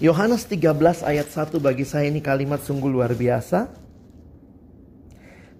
Yohanes 0.00 0.48
13 0.48 1.04
ayat 1.04 1.28
1 1.28 1.60
bagi 1.60 1.84
saya 1.84 2.08
ini 2.08 2.24
kalimat 2.24 2.64
sungguh 2.64 2.88
luar 2.88 3.12
biasa. 3.12 3.68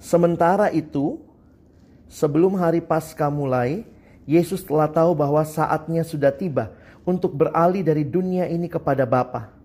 Sementara 0.01 0.73
itu, 0.73 1.21
sebelum 2.09 2.57
hari 2.57 2.81
Paskah 2.81 3.29
mulai, 3.29 3.85
Yesus 4.25 4.65
telah 4.65 4.89
tahu 4.89 5.13
bahwa 5.13 5.45
saatnya 5.45 6.01
sudah 6.01 6.33
tiba 6.33 6.73
untuk 7.05 7.37
beralih 7.37 7.85
dari 7.85 8.09
dunia 8.09 8.49
ini 8.49 8.73
kepada 8.73 9.05
Bapa. 9.05 9.62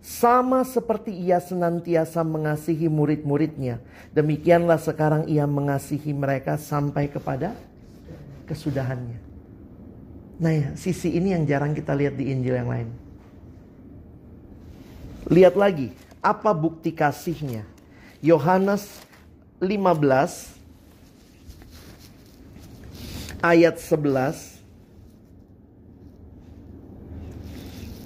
Sama 0.00 0.64
seperti 0.64 1.12
ia 1.12 1.36
senantiasa 1.36 2.24
mengasihi 2.24 2.88
murid-muridnya, 2.88 3.84
demikianlah 4.16 4.80
sekarang 4.80 5.28
ia 5.28 5.44
mengasihi 5.44 6.16
mereka 6.16 6.56
sampai 6.56 7.12
kepada 7.12 7.52
kesudahannya. 8.48 9.20
Nah, 10.40 10.52
ya, 10.56 10.68
sisi 10.72 11.12
ini 11.12 11.36
yang 11.36 11.44
jarang 11.44 11.76
kita 11.76 11.92
lihat 11.92 12.16
di 12.16 12.32
Injil 12.32 12.56
yang 12.56 12.72
lain. 12.72 12.88
Lihat 15.28 15.52
lagi, 15.52 15.92
apa 16.24 16.56
bukti 16.56 16.96
kasihnya? 16.96 17.68
Yohanes 18.24 18.88
15 19.60 20.56
ayat 23.44 23.76
11 23.76 24.59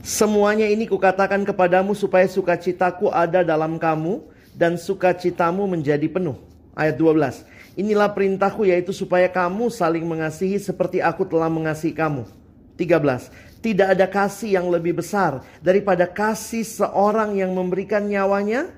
Semuanya 0.05 0.69
ini 0.69 0.85
kukatakan 0.85 1.49
kepadamu 1.49 1.97
supaya 1.97 2.29
sukacitaku 2.29 3.09
ada 3.09 3.41
dalam 3.41 3.81
kamu 3.81 4.21
dan 4.53 4.77
sukacitamu 4.77 5.65
menjadi 5.65 6.05
penuh. 6.13 6.37
Ayat 6.77 7.01
12. 7.01 7.41
Inilah 7.81 8.13
perintahku 8.13 8.69
yaitu 8.69 8.93
supaya 8.93 9.33
kamu 9.33 9.73
saling 9.73 10.05
mengasihi 10.05 10.61
seperti 10.61 11.01
aku 11.01 11.25
telah 11.25 11.49
mengasihi 11.49 11.97
kamu. 11.97 12.29
13. 12.77 13.65
Tidak 13.65 13.97
ada 13.97 14.05
kasih 14.05 14.61
yang 14.61 14.69
lebih 14.69 15.01
besar 15.01 15.41
daripada 15.65 16.05
kasih 16.05 16.69
seorang 16.69 17.41
yang 17.41 17.57
memberikan 17.57 18.05
nyawanya 18.05 18.69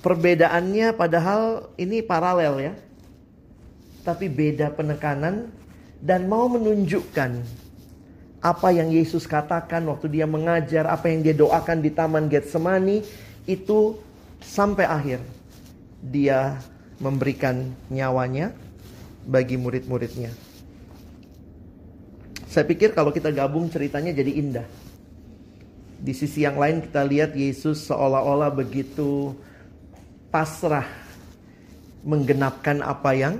perbedaannya 0.00 0.96
padahal 0.96 1.72
ini 1.76 2.00
paralel 2.00 2.54
ya. 2.60 2.74
Tapi 4.00 4.32
beda 4.32 4.72
penekanan 4.72 5.52
dan 6.00 6.24
mau 6.24 6.48
menunjukkan 6.48 7.44
apa 8.40 8.68
yang 8.72 8.88
Yesus 8.88 9.28
katakan 9.28 9.84
waktu 9.84 10.08
dia 10.08 10.24
mengajar, 10.24 10.88
apa 10.88 11.12
yang 11.12 11.20
dia 11.20 11.36
doakan 11.36 11.84
di 11.84 11.92
Taman 11.92 12.32
Getsemani 12.32 13.04
itu 13.44 14.00
sampai 14.40 14.88
akhir 14.88 15.20
dia 16.00 16.56
memberikan 16.96 17.68
nyawanya 17.92 18.56
bagi 19.28 19.60
murid-muridnya. 19.60 20.32
Saya 22.48 22.64
pikir 22.64 22.96
kalau 22.96 23.12
kita 23.12 23.28
gabung 23.30 23.68
ceritanya 23.68 24.10
jadi 24.16 24.32
indah. 24.40 24.66
Di 26.00 26.16
sisi 26.16 26.48
yang 26.48 26.56
lain 26.56 26.80
kita 26.80 27.04
lihat 27.04 27.36
Yesus 27.36 27.84
seolah-olah 27.84 28.48
begitu 28.48 29.36
pasrah 30.30 30.86
menggenapkan 32.06 32.80
apa 32.80 33.12
yang 33.12 33.34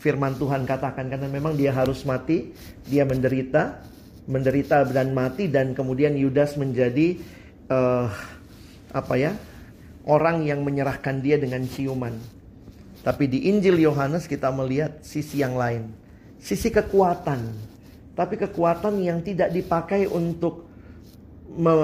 firman 0.00 0.38
Tuhan 0.38 0.64
katakan 0.64 1.10
karena 1.10 1.26
memang 1.26 1.58
dia 1.58 1.74
harus 1.74 2.06
mati, 2.06 2.54
dia 2.86 3.02
menderita, 3.02 3.82
menderita 4.30 4.86
dan 4.88 5.10
mati 5.10 5.50
dan 5.50 5.74
kemudian 5.74 6.14
Yudas 6.14 6.54
menjadi 6.54 7.18
uh, 7.68 8.06
apa 8.94 9.14
ya? 9.18 9.34
orang 10.06 10.46
yang 10.46 10.62
menyerahkan 10.62 11.18
dia 11.18 11.34
dengan 11.34 11.66
ciuman. 11.66 12.14
Tapi 13.02 13.26
di 13.26 13.50
Injil 13.50 13.82
Yohanes 13.82 14.30
kita 14.30 14.54
melihat 14.54 15.02
sisi 15.02 15.42
yang 15.42 15.58
lain. 15.58 15.90
Sisi 16.38 16.70
kekuatan. 16.70 17.42
Tapi 18.14 18.34
kekuatan 18.38 19.02
yang 19.02 19.20
tidak 19.26 19.50
dipakai 19.50 20.06
untuk 20.06 20.66
me, 21.58 21.74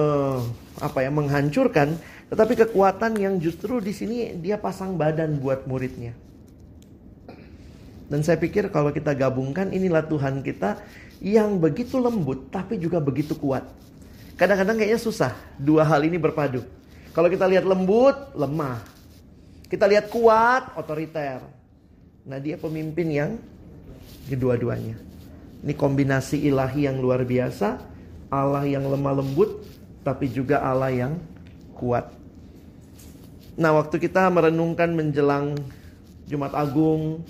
apa 0.78 0.98
ya 1.02 1.10
menghancurkan, 1.10 1.98
tetapi 2.33 2.57
kekuatan 2.64 3.20
yang 3.20 3.37
justru 3.37 3.76
di 3.85 3.93
sini 3.93 4.33
dia 4.41 4.57
pasang 4.57 4.97
badan 4.97 5.37
buat 5.37 5.68
muridnya. 5.68 6.16
Dan 8.09 8.24
saya 8.24 8.41
pikir 8.41 8.72
kalau 8.72 8.89
kita 8.89 9.12
gabungkan 9.12 9.68
inilah 9.68 10.09
Tuhan 10.09 10.41
kita 10.41 10.80
yang 11.20 11.61
begitu 11.61 12.01
lembut 12.01 12.49
tapi 12.49 12.80
juga 12.80 13.05
begitu 13.05 13.37
kuat. 13.37 13.68
Kadang-kadang 14.41 14.80
kayaknya 14.80 14.97
susah 14.97 15.37
dua 15.61 15.85
hal 15.85 16.09
ini 16.09 16.16
berpadu. 16.16 16.64
Kalau 17.12 17.28
kita 17.28 17.45
lihat 17.45 17.68
lembut, 17.68 18.16
lemah. 18.33 18.80
Kita 19.68 19.85
lihat 19.85 20.09
kuat, 20.09 20.72
otoriter. 20.72 21.45
Nah 22.24 22.41
dia 22.41 22.57
pemimpin 22.57 23.12
yang 23.12 23.30
kedua-duanya. 24.24 24.97
Ini 25.61 25.76
kombinasi 25.76 26.49
ilahi 26.49 26.89
yang 26.89 26.97
luar 26.97 27.28
biasa. 27.28 27.76
Allah 28.33 28.64
yang 28.64 28.89
lemah 28.89 29.20
lembut, 29.20 29.68
tapi 30.01 30.33
juga 30.33 30.64
Allah 30.64 30.89
yang 30.89 31.12
kuat. 31.76 32.22
Nah 33.62 33.78
waktu 33.78 34.02
kita 34.02 34.26
merenungkan 34.34 34.90
menjelang 34.90 35.54
Jumat 36.26 36.50
Agung, 36.58 37.22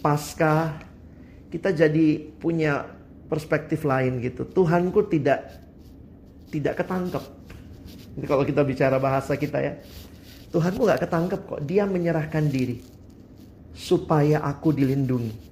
Pasca, 0.00 0.80
kita 1.52 1.68
jadi 1.76 2.24
punya 2.40 2.88
perspektif 3.28 3.84
lain 3.84 4.24
gitu. 4.24 4.48
Tuhanku 4.48 5.04
tidak 5.12 5.60
tidak 6.48 6.80
ketangkep 6.80 7.38
ini 8.18 8.26
kalau 8.26 8.42
kita 8.42 8.66
bicara 8.66 8.98
bahasa 8.98 9.38
kita 9.38 9.62
ya. 9.62 9.78
Tuhanku 10.50 10.90
gak 10.90 11.06
ketangkep 11.06 11.40
kok. 11.46 11.60
Dia 11.62 11.86
menyerahkan 11.86 12.50
diri. 12.50 12.82
Supaya 13.78 14.42
aku 14.42 14.74
dilindungi. 14.74 15.46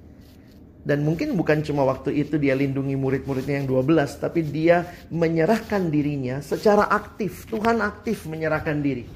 Dan 0.82 1.06
mungkin 1.06 1.38
bukan 1.38 1.62
cuma 1.62 1.86
waktu 1.86 2.14
itu 2.26 2.38
dia 2.42 2.58
lindungi 2.58 2.98
murid-muridnya 2.98 3.62
yang 3.62 3.70
12. 3.70 4.18
Tapi 4.18 4.42
dia 4.42 4.82
menyerahkan 5.14 5.86
dirinya 5.94 6.42
secara 6.42 6.90
aktif. 6.90 7.46
Tuhan 7.46 7.78
aktif 7.78 8.26
menyerahkan 8.26 8.82
diri. 8.82 9.06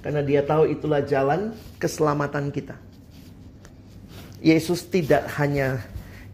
Karena 0.00 0.24
dia 0.24 0.40
tahu 0.40 0.68
itulah 0.68 1.04
jalan 1.04 1.52
keselamatan 1.76 2.48
kita. 2.48 2.76
Yesus 4.40 4.88
tidak 4.88 5.28
hanya 5.36 5.84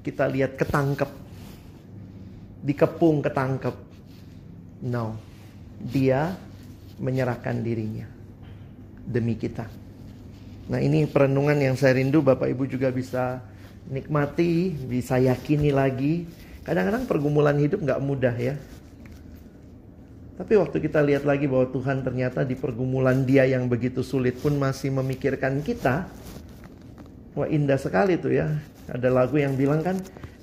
kita 0.06 0.30
lihat 0.30 0.54
ketangkep. 0.54 1.10
Dikepung 2.62 3.22
ketangkep. 3.26 3.74
No 4.86 5.26
dia 5.80 6.32
menyerahkan 6.96 7.60
dirinya 7.60 8.08
demi 9.04 9.36
kita. 9.36 9.68
Nah 10.66 10.80
ini 10.82 11.06
perenungan 11.06 11.54
yang 11.60 11.76
saya 11.78 12.00
rindu 12.00 12.24
Bapak 12.24 12.50
Ibu 12.50 12.66
juga 12.66 12.90
bisa 12.90 13.38
nikmati, 13.86 14.74
bisa 14.74 15.20
yakini 15.20 15.70
lagi. 15.70 16.26
Kadang-kadang 16.66 17.06
pergumulan 17.06 17.54
hidup 17.60 17.84
nggak 17.84 18.02
mudah 18.02 18.34
ya. 18.34 18.58
Tapi 20.36 20.52
waktu 20.60 20.76
kita 20.84 21.00
lihat 21.00 21.24
lagi 21.24 21.48
bahwa 21.48 21.72
Tuhan 21.72 22.04
ternyata 22.04 22.44
di 22.44 22.52
pergumulan 22.52 23.24
dia 23.24 23.48
yang 23.48 23.72
begitu 23.72 24.04
sulit 24.04 24.36
pun 24.36 24.60
masih 24.60 24.92
memikirkan 24.92 25.64
kita. 25.64 26.04
Wah 27.32 27.48
indah 27.48 27.80
sekali 27.80 28.20
tuh 28.20 28.36
ya. 28.36 28.52
Ada 28.86 29.08
lagu 29.08 29.40
yang 29.40 29.56
bilang 29.56 29.80
kan, 29.80 29.96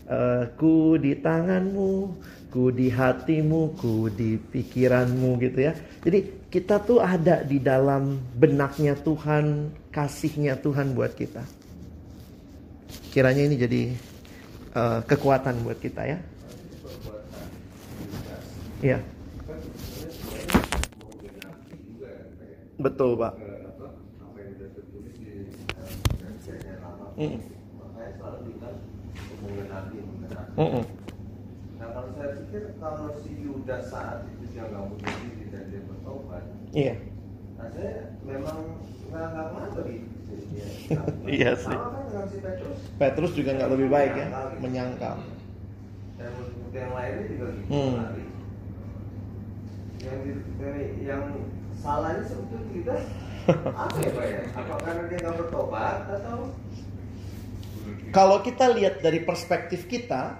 e, 0.10 0.50
ku 0.58 0.98
di 0.98 1.14
tanganmu, 1.22 2.10
ku 2.50 2.74
di 2.74 2.90
hatimu, 2.90 3.78
ku 3.78 4.10
di 4.10 4.42
pikiranmu 4.42 5.38
gitu 5.42 5.60
ya. 5.62 5.74
Jadi 6.02 6.50
kita 6.50 6.82
tuh 6.82 7.02
ada 7.02 7.42
di 7.42 7.58
dalam 7.58 8.18
benaknya 8.38 8.94
Tuhan, 8.98 9.74
kasihnya 9.94 10.58
Tuhan 10.62 10.94
buat 10.94 11.18
kita. 11.18 11.42
Kiranya 13.10 13.46
ini 13.46 13.56
jadi 13.58 13.82
uh, 14.78 15.00
kekuatan 15.06 15.66
buat 15.66 15.82
kita 15.82 16.02
ya. 16.06 16.18
Iya. 18.86 19.13
Betul 22.80 23.18
pak. 23.18 23.34
Mm. 27.14 27.38
Mm 30.58 30.70
-mm 30.70 31.04
saya 32.24 32.30
pikir 32.40 32.64
kalau 32.80 33.12
si 33.20 33.32
Yudas 33.42 33.84
saat 33.92 34.24
itu 34.30 34.44
dia 34.54 34.64
nggak 34.70 34.84
bunuh 34.86 35.14
diri 35.20 35.46
dan 35.52 35.64
dia 35.68 35.82
bertobat 35.84 36.44
iya. 36.72 36.96
nah 37.60 37.68
saya 37.74 37.94
memang 38.24 38.58
nggak 39.12 39.26
nggak 39.34 39.48
mau 39.54 39.68
gitu 39.68 40.34
iya 41.28 41.52
sih. 41.58 41.78
Kan 41.78 42.26
si 42.30 42.38
Petrus? 42.42 42.80
Petrus 42.98 43.32
juga 43.34 43.52
nggak 43.58 43.72
lebih 43.76 43.88
baik 43.90 44.14
ya 44.16 44.28
menyangkal 44.62 45.18
dan 46.22 46.34
yang 46.72 46.94
lainnya 46.94 47.24
juga 47.28 47.46
gitu 47.52 47.70
hmm. 47.74 47.96
yang 50.04 50.20
di, 50.24 50.32
yang 51.04 51.24
salahnya 51.84 52.24
sebetulnya 52.24 52.68
kita 52.72 52.96
apa 53.84 53.98
ya 54.00 54.12
pak 54.16 54.26
ya 54.26 54.42
apa 54.56 54.74
karena 54.80 55.04
dia 55.12 55.18
nggak 55.20 55.36
bertobat 55.36 55.98
atau 56.08 56.40
kalau 58.16 58.38
kita 58.40 58.66
lihat 58.72 59.04
dari 59.04 59.20
perspektif 59.28 59.92
kita 59.92 60.40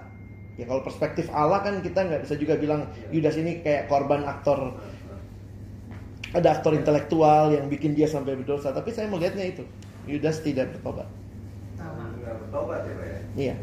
Ya 0.54 0.70
kalau 0.70 0.86
perspektif 0.86 1.26
Allah 1.34 1.66
kan 1.66 1.82
kita 1.82 2.06
nggak 2.06 2.22
bisa 2.22 2.38
juga 2.38 2.54
bilang 2.54 2.86
Yudas 3.10 3.34
ini 3.34 3.58
kayak 3.58 3.90
korban 3.90 4.22
aktor 4.22 4.78
ada 6.34 6.48
aktor 6.50 6.74
intelektual 6.74 7.54
yang 7.54 7.66
bikin 7.70 7.94
dia 7.94 8.06
sampai 8.10 8.38
berdosa. 8.38 8.70
Tapi 8.70 8.90
saya 8.94 9.10
melihatnya 9.10 9.50
itu 9.50 9.66
Yudas 10.06 10.42
tidak 10.46 10.74
bertobat. 10.78 11.10
Tidak 11.78 12.36
bertobat 12.46 12.86
ya 12.86 12.94
Pak 12.94 13.06
ya? 13.06 13.18
Iya. 13.34 13.56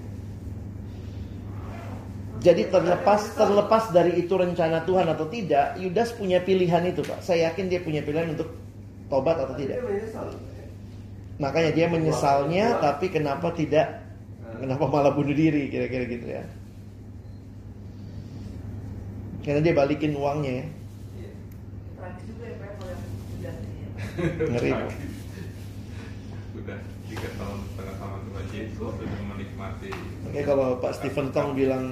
Jadi 2.41 2.73
terlepas 2.73 3.37
terlepas 3.37 3.93
dari 3.93 4.17
itu 4.17 4.33
rencana 4.33 4.81
Tuhan 4.81 5.05
atau 5.13 5.29
tidak, 5.29 5.77
Yudas 5.77 6.09
punya 6.17 6.41
pilihan 6.41 6.81
itu, 6.89 7.05
Pak. 7.05 7.21
Saya 7.21 7.53
yakin 7.53 7.69
dia 7.69 7.77
punya 7.85 8.01
pilihan 8.01 8.33
untuk 8.33 8.49
tobat 9.13 9.37
atau 9.37 9.53
tidak. 9.53 9.77
Makanya 11.37 11.69
dia 11.69 11.85
menyesalnya, 11.85 12.81
tapi 12.81 13.13
kenapa 13.13 13.53
tidak? 13.53 14.01
Kenapa 14.57 14.89
malah 14.89 15.13
bunuh 15.13 15.37
diri? 15.37 15.69
Kira-kira 15.69 16.05
gitu 16.09 16.27
ya. 16.33 16.41
Karena 19.41 19.61
dia 19.61 19.73
balikin 19.73 20.13
uangnya 20.13 20.51
ya. 20.53 20.65
Iya. 21.17 21.31
Tragis 21.97 22.23
juga 22.29 22.43
ya 22.45 22.55
Pak 22.61 22.69
kalau 22.77 22.89
yang 22.93 23.01
sudah 23.09 23.53
ini. 23.57 23.85
Ngeri. 24.53 24.69
Pak. 24.69 24.89
Udah 26.61 26.79
tiga 27.09 27.29
tahun 27.41 27.59
setengah 27.73 27.95
sama 27.97 28.17
Tuhan 28.21 28.45
Yesus 28.53 28.91
sudah 29.01 29.21
menikmati. 29.33 29.89
Makanya 30.29 30.45
kalau 30.45 30.67
Pak 30.77 30.93
Stephen 30.93 31.27
Tong 31.33 31.57
bilang 31.57 31.85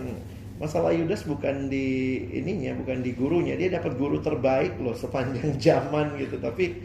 masalah 0.59 0.91
Yudas 0.91 1.23
bukan 1.23 1.71
di 1.71 2.19
ininya, 2.35 2.75
bukan 2.75 2.99
di 2.99 3.15
gurunya. 3.15 3.55
Dia 3.55 3.79
dapat 3.79 3.95
guru 3.95 4.19
terbaik 4.19 4.75
loh 4.83 4.93
sepanjang 4.93 5.55
zaman 5.65 6.19
gitu. 6.19 6.35
Tapi 6.37 6.75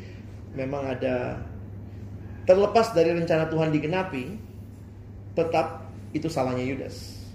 memang 0.55 0.87
ada 0.87 1.43
terlepas 2.47 2.95
dari 2.95 3.11
rencana 3.11 3.51
Tuhan 3.51 3.75
digenapi, 3.75 4.39
tetap 5.35 5.91
itu 6.15 6.31
salahnya 6.31 6.63
Yudas. 6.63 7.27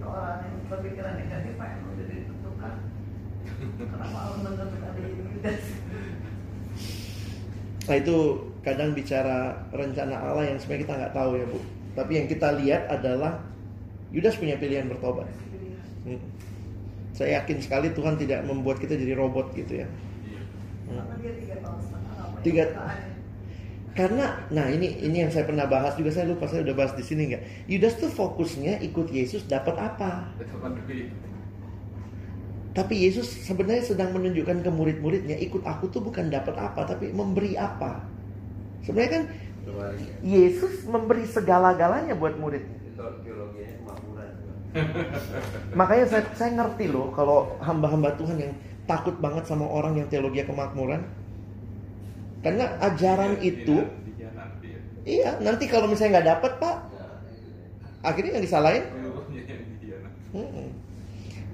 Orang 0.00 0.46
yang 0.46 0.56
berpikiran 0.70 1.18
negatif 1.18 1.52
Pak 1.58 1.66
yang 1.66 1.82
udah 1.90 2.06
ditentukan. 2.06 2.74
Kenapa 3.76 4.16
Allah 4.22 4.38
menentukan 4.38 4.80
ada 4.86 5.02
Yudas? 5.02 5.62
Nah 7.90 7.96
itu 7.98 8.16
kadang 8.62 8.94
bicara 8.94 9.66
rencana 9.74 10.14
Allah 10.14 10.54
yang 10.54 10.58
sebenarnya 10.62 10.84
kita 10.86 10.94
nggak 10.94 11.14
tahu 11.18 11.30
ya 11.34 11.46
Bu. 11.50 11.58
Tapi 11.98 12.12
yang 12.22 12.26
kita 12.30 12.48
lihat 12.62 12.86
adalah 12.86 13.42
Yudas 14.10 14.34
punya 14.38 14.58
pilihan 14.58 14.90
bertobat. 14.90 15.30
Hmm. 16.06 16.20
Saya 17.14 17.42
yakin 17.42 17.58
sekali 17.62 17.92
Tuhan 17.92 18.16
tidak 18.18 18.42
membuat 18.48 18.82
kita 18.82 18.96
jadi 18.96 19.14
robot 19.14 19.54
gitu 19.54 19.84
ya. 19.84 19.86
Karena 20.90 21.14
dia 21.22 21.32
tiga. 22.42 22.64
Karena, 23.90 24.38
nah 24.54 24.70
ini 24.70 25.02
ini 25.02 25.26
yang 25.26 25.30
saya 25.34 25.44
pernah 25.44 25.66
bahas 25.66 25.98
juga 25.98 26.14
saya 26.14 26.30
lupa 26.30 26.46
saya 26.46 26.62
udah 26.62 26.74
bahas 26.78 26.94
di 26.94 27.04
sini 27.04 27.34
nggak. 27.34 27.42
Yudas 27.66 27.98
tuh 27.98 28.10
fokusnya 28.10 28.78
ikut 28.86 29.10
Yesus 29.10 29.44
dapat 29.50 29.74
apa? 29.76 30.30
Tapi 32.70 32.94
Yesus 33.02 33.26
sebenarnya 33.44 33.82
sedang 33.82 34.14
menunjukkan 34.14 34.62
ke 34.62 34.70
murid-muridnya 34.70 35.34
ikut 35.42 35.66
aku 35.66 35.90
tuh 35.90 36.06
bukan 36.06 36.30
dapat 36.30 36.54
apa 36.54 36.86
tapi 36.86 37.10
memberi 37.10 37.58
apa. 37.58 38.06
Sebenarnya 38.86 39.10
kan. 39.10 39.24
Yesus 40.24 40.86
memberi 40.88 41.26
segala-galanya 41.26 42.16
buat 42.16 42.38
murid. 42.38 42.79
Teologinya 43.24 43.70
kemakmuran. 43.80 44.30
Makanya 45.78 46.04
saya, 46.06 46.24
saya 46.38 46.50
ngerti 46.54 46.84
loh 46.90 47.10
kalau 47.10 47.58
hamba-hamba 47.58 48.14
Tuhan 48.14 48.38
yang 48.38 48.52
takut 48.86 49.18
banget 49.18 49.46
sama 49.46 49.66
orang 49.66 49.98
yang 49.98 50.06
teologi 50.06 50.46
kemakmuran. 50.46 51.02
Karena 52.40 52.78
ajaran 52.80 53.36
Tidak- 53.36 53.44
itu, 53.44 53.76
tidak 53.84 54.00
dikhianati 54.06 54.66
ya. 54.72 54.80
iya 55.04 55.30
nanti 55.44 55.68
kalau 55.68 55.86
misalnya 55.92 56.18
nggak 56.18 56.28
dapat 56.38 56.52
pak, 56.56 56.76
itu 56.80 56.96
deh. 56.96 58.08
akhirnya 58.08 58.32
yang 58.40 58.44
disalahin. 58.48 58.84
Hmm. 60.30 60.70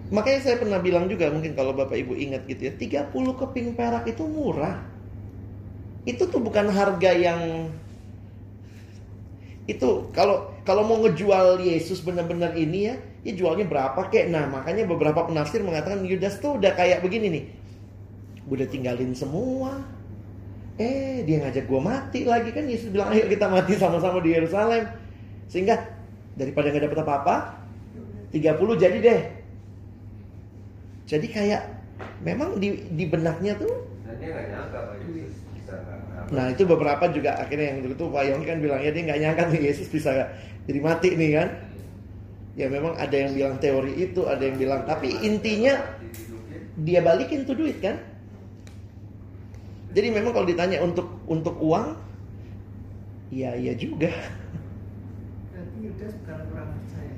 Makanya 0.07 0.41
saya 0.45 0.57
pernah 0.63 0.79
bilang 0.79 1.11
juga 1.11 1.33
mungkin 1.35 1.59
kalau 1.59 1.75
Bapak 1.75 1.99
Ibu 1.99 2.15
ingat 2.15 2.47
gitu 2.47 2.71
ya, 2.71 2.73
30 2.77 3.11
keping 3.11 3.75
perak 3.75 4.07
itu 4.07 4.23
murah. 4.23 4.79
Itu 6.07 6.31
tuh 6.31 6.39
bukan 6.39 6.71
harga 6.71 7.11
yang 7.11 7.73
itu 9.67 10.07
kalau 10.15 10.55
kalau 10.63 10.87
mau 10.87 11.03
ngejual 11.03 11.59
Yesus 11.59 11.99
benar-benar 12.03 12.55
ini 12.55 12.91
ya, 12.91 12.95
ya 13.27 13.33
jualnya 13.35 13.67
berapa 13.67 13.99
kek? 14.15 14.31
Nah, 14.31 14.47
makanya 14.47 14.87
beberapa 14.87 15.27
penafsir 15.27 15.59
mengatakan 15.63 16.07
Yudas 16.07 16.39
tuh 16.39 16.59
udah 16.59 16.71
kayak 16.79 17.03
begini 17.03 17.27
nih. 17.31 17.45
Udah 18.47 18.67
tinggalin 18.71 19.11
semua. 19.11 19.83
Eh, 20.79 21.27
dia 21.27 21.43
ngajak 21.43 21.67
gua 21.67 21.83
mati 21.83 22.23
lagi 22.23 22.55
kan 22.55 22.69
Yesus 22.69 22.95
bilang 22.95 23.11
ayo 23.11 23.27
kita 23.27 23.51
mati 23.51 23.75
sama-sama 23.75 24.23
di 24.23 24.39
Yerusalem. 24.39 24.87
Sehingga 25.51 25.83
daripada 26.39 26.71
nggak 26.71 26.85
dapat 26.87 26.99
apa-apa, 27.03 27.37
30 28.31 28.75
jadi 28.79 28.99
deh. 29.03 29.21
Jadi 31.11 31.27
kayak 31.27 31.63
memang 32.23 32.59
di 32.63 32.87
di 32.95 33.05
benaknya 33.07 33.59
tuh. 33.59 33.87
Nah 36.35 36.51
itu 36.51 36.67
beberapa 36.67 37.07
juga 37.15 37.39
akhirnya 37.39 37.79
yang 37.79 37.87
itu 37.87 38.05
Pak 38.11 38.23
Yongki 38.27 38.47
kan 38.51 38.59
bilang 38.59 38.81
ya 38.83 38.91
dia 38.91 39.03
nggak 39.07 39.21
nyangka 39.23 39.43
nih 39.55 39.63
Yesus 39.71 39.87
bisa 39.87 40.11
jadi 40.67 40.81
mati 40.83 41.15
nih 41.15 41.31
kan. 41.39 41.49
Ya 42.57 42.67
memang 42.73 42.97
ada 42.97 43.13
yang 43.13 43.37
bilang 43.37 43.61
teori 43.61 43.93
itu, 43.95 44.25
ada 44.25 44.41
yang 44.41 44.57
bilang 44.57 44.89
tapi 44.89 45.13
intinya 45.23 45.77
dia 46.81 47.05
balikin 47.05 47.45
tuh 47.45 47.55
duit 47.55 47.79
kan. 47.79 48.01
Jadi 49.93 50.09
memang 50.13 50.33
kalau 50.33 50.49
ditanya 50.49 50.81
untuk 50.83 51.09
untuk 51.29 51.57
uang, 51.61 51.97
iya 53.33 53.55
iya 53.57 53.73
juga. 53.77 54.13
Berarti 55.53 55.77
Yudas 55.85 56.13
bukan 56.21 56.39
kurang 56.53 56.69
percaya 56.81 57.13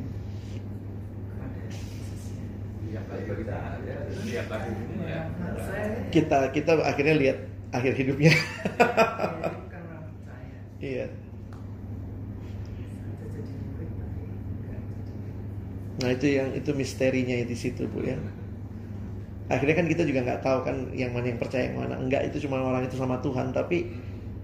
kita 3.39 3.57
ya. 3.83 3.97
Lihat 4.27 4.47
akhirnya 4.51 5.07
ya. 5.07 5.23
Nah, 5.27 5.55
Kita 6.11 6.39
kita 6.53 6.73
akhirnya 6.83 7.15
lihat 7.19 7.39
akhir 7.75 7.93
hidupnya. 7.97 8.33
ya, 8.33 8.39
iya. 10.81 11.07
Jadi. 14.69 15.29
Nah 15.99 16.09
itu 16.15 16.27
yang 16.31 16.49
itu 16.55 16.71
misterinya 16.73 17.35
di 17.43 17.57
situ 17.59 17.85
bu 17.91 18.07
ya. 18.07 18.17
Akhirnya 19.49 19.81
kan 19.81 19.89
kita 19.89 20.03
juga 20.05 20.21
nggak 20.29 20.43
tahu 20.45 20.59
kan 20.63 20.77
yang 20.93 21.11
mana 21.17 21.33
yang 21.33 21.41
percaya 21.41 21.73
yang 21.73 21.81
mana 21.81 21.97
enggak 21.97 22.29
itu 22.29 22.45
cuma 22.47 22.61
orang 22.61 22.85
itu 22.85 22.97
sama 23.01 23.17
Tuhan 23.25 23.51
tapi 23.51 23.91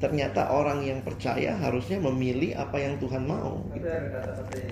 ternyata 0.00 0.50
orang 0.50 0.82
yang 0.82 1.00
percaya 1.04 1.54
harusnya 1.56 2.00
memilih 2.02 2.56
apa 2.58 2.76
yang 2.80 2.98
Tuhan 2.98 3.24
mau. 3.24 3.62
Tapi 3.72 3.86
ada 3.88 4.08
kata-kata 4.10 4.42
kan. 4.50 4.68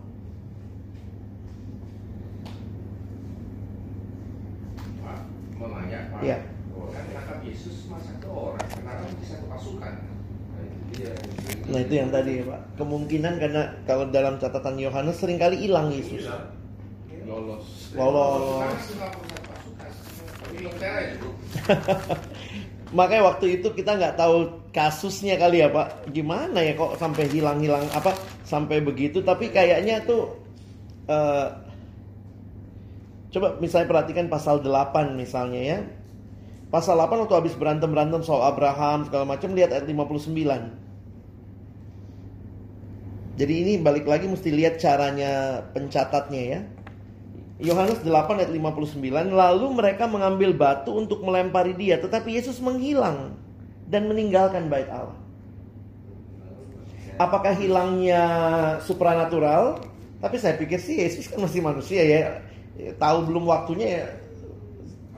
Pak, 5.06 5.20
mau 5.62 5.68
nanya 5.70 6.00
Pak. 6.10 6.20
Iya. 6.26 6.38
Kan 6.90 7.04
menangkap 7.06 7.40
Yesus 7.46 7.86
masa 7.86 8.10
ke 8.18 8.26
orang, 8.26 8.66
kenapa 8.74 9.06
bisa 9.22 9.38
ke 9.38 9.46
pasukan? 9.46 9.94
Nah, 10.02 10.62
itu 10.66 10.80
dia. 10.98 11.14
Nah 11.70 11.80
itu 11.86 11.94
yang 12.02 12.10
tadi 12.10 12.42
ya 12.42 12.44
Pak. 12.50 12.62
Kemungkinan 12.82 13.34
karena 13.38 13.64
kalau 13.86 14.10
dalam 14.10 14.42
catatan 14.42 14.76
Yohanes 14.82 15.18
sering 15.22 15.38
kali 15.38 15.56
hilang 15.70 15.94
Yesus. 15.94 16.26
lolos 17.30 17.94
Lolos. 17.94 18.82
Makanya 22.98 23.24
waktu 23.30 23.62
itu 23.62 23.70
kita 23.70 24.02
nggak 24.02 24.18
tahu 24.18 24.50
kasusnya 24.74 25.38
kali 25.38 25.62
ya 25.62 25.70
Pak. 25.70 26.10
Gimana 26.10 26.58
ya 26.66 26.74
kok 26.74 26.98
sampai 26.98 27.30
hilang-hilang 27.30 27.86
apa 27.94 28.18
sampai 28.42 28.82
begitu. 28.82 29.22
Tapi 29.22 29.54
kayaknya 29.54 30.02
tuh 30.10 30.34
eh, 31.06 31.48
coba 33.30 33.62
misalnya 33.62 33.88
perhatikan 33.94 34.26
pasal 34.26 34.66
8 34.66 35.14
misalnya 35.14 35.62
ya. 35.62 35.80
Pasal 36.74 36.98
8 36.98 37.30
waktu 37.30 37.36
habis 37.38 37.54
berantem-berantem 37.54 38.26
soal 38.26 38.50
Abraham 38.50 39.06
segala 39.06 39.26
macam 39.38 39.54
lihat 39.54 39.70
ayat 39.70 39.86
59. 39.86 40.89
Jadi 43.40 43.54
ini 43.64 43.74
balik 43.80 44.04
lagi 44.04 44.28
mesti 44.28 44.52
lihat 44.52 44.84
caranya 44.84 45.64
pencatatnya 45.72 46.44
ya. 46.44 46.60
Yohanes 47.60 48.00
8 48.04 48.40
ayat 48.40 48.52
59 48.56 49.04
Lalu 49.36 49.66
mereka 49.76 50.08
mengambil 50.08 50.56
batu 50.56 50.96
untuk 50.96 51.20
melempari 51.28 51.76
dia 51.76 52.00
Tetapi 52.00 52.40
Yesus 52.40 52.64
menghilang 52.64 53.36
Dan 53.84 54.08
meninggalkan 54.08 54.72
bait 54.72 54.88
Allah 54.88 55.20
Apakah 57.20 57.52
hilangnya 57.52 58.24
supranatural? 58.88 59.84
Tapi 60.24 60.40
saya 60.40 60.56
pikir 60.56 60.80
sih 60.80 61.04
Yesus 61.04 61.28
kan 61.28 61.44
masih 61.44 61.60
manusia 61.60 62.00
ya 62.00 62.40
Tahu 62.96 63.28
belum 63.28 63.44
waktunya 63.44 63.88
ya 63.92 64.06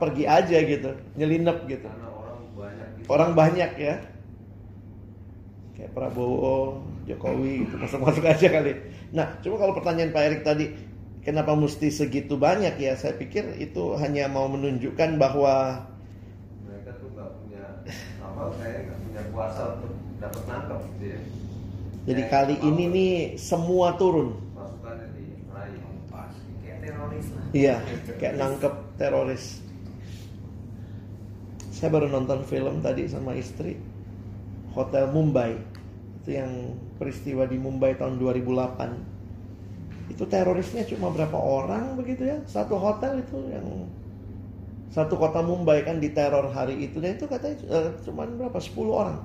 Pergi 0.02 0.26
aja 0.26 0.58
gitu 0.66 0.98
Nyelinap 1.14 1.62
gitu 1.70 1.86
Karena 1.86 2.10
orang 2.10 2.42
banyak 2.58 2.88
gitu. 2.90 3.06
Orang 3.06 3.30
banyak 3.38 3.70
ya 3.78 3.94
Kayak 5.72 5.90
Prabowo, 5.96 6.84
Jokowi 7.08 7.64
gitu 7.64 7.74
Masuk-masuk 7.80 8.24
aja 8.28 8.48
kali 8.48 8.72
Nah 9.16 9.40
cuma 9.40 9.56
kalau 9.56 9.72
pertanyaan 9.72 10.12
Pak 10.12 10.22
Erik 10.22 10.42
tadi 10.44 10.66
Kenapa 11.22 11.54
mesti 11.54 11.86
segitu 11.86 12.34
banyak 12.34 12.82
ya? 12.82 12.98
Saya 12.98 13.14
pikir 13.14 13.54
itu 13.62 13.94
hanya 13.94 14.26
mau 14.26 14.50
menunjukkan 14.50 15.22
bahwa 15.22 15.86
mereka 16.66 16.98
tuh 16.98 17.14
nggak 17.14 17.30
punya 17.38 17.62
apa 18.18 18.42
kayak 18.58 18.90
nggak 18.90 18.98
punya 19.06 19.22
kuasa 19.30 19.62
untuk 19.78 19.94
dapat 20.18 20.42
nangkep 20.50 20.78
gitu 20.82 21.04
ya 21.14 21.20
jadi 22.02 22.22
Kayak 22.26 22.34
kali 22.34 22.54
ini 22.66 22.84
nih 22.90 23.12
semua 23.38 23.94
turun. 23.94 24.34
pasukannya 24.58 25.06
diraih 25.14 25.78
Pas, 26.10 26.34
kayak 26.66 26.78
teroris 26.82 27.26
lah. 27.30 27.44
Iya, 27.54 27.76
kayak 28.18 28.34
nangkep 28.42 28.74
teroris. 28.98 29.44
Saya 31.70 31.88
baru 31.94 32.10
nonton 32.10 32.42
film 32.46 32.82
tadi 32.82 33.06
sama 33.06 33.38
istri 33.38 33.78
Hotel 34.72 35.08
Mumbai. 35.12 35.56
Itu 36.22 36.34
yang 36.36 36.76
peristiwa 36.96 37.44
di 37.48 37.56
Mumbai 37.60 37.96
tahun 37.96 38.16
2008. 38.20 40.12
Itu 40.12 40.24
terorisnya 40.28 40.84
cuma 40.88 41.12
berapa 41.12 41.36
orang 41.36 41.96
begitu 41.96 42.28
ya? 42.28 42.40
Satu 42.44 42.76
hotel 42.76 43.22
itu 43.22 43.38
yang 43.48 43.64
satu 44.92 45.16
kota 45.16 45.40
Mumbai 45.40 45.88
kan 45.88 45.96
diteror 45.96 46.52
hari 46.52 46.84
itu 46.84 47.00
dan 47.00 47.16
itu 47.16 47.24
katanya 47.24 47.56
eh, 47.72 47.88
cuma 48.04 48.28
berapa 48.28 48.60
10 48.60 48.76
orang 48.92 49.18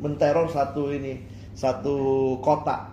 menteror 0.00 0.48
satu 0.48 0.88
ini 0.96 1.20
satu 1.52 1.96
kota 2.40 2.88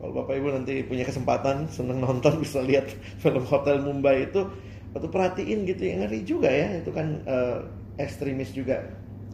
kalau 0.00 0.16
bapak 0.16 0.40
ibu 0.40 0.48
nanti 0.48 0.80
punya 0.80 1.04
kesempatan 1.04 1.68
seneng 1.68 2.00
nonton 2.00 2.36
bisa 2.44 2.64
lihat 2.64 2.88
film 3.20 3.44
Hotel 3.44 3.84
Mumbai 3.84 4.32
itu 4.32 4.48
waktu 4.96 5.08
perhatiin 5.12 5.68
gitu 5.68 5.82
ya 5.84 5.94
ngeri 6.00 6.20
juga 6.24 6.48
ya 6.48 6.80
itu 6.80 6.88
kan 6.88 7.20
eh, 7.28 7.58
ekstremis 8.00 8.56
juga 8.56 8.80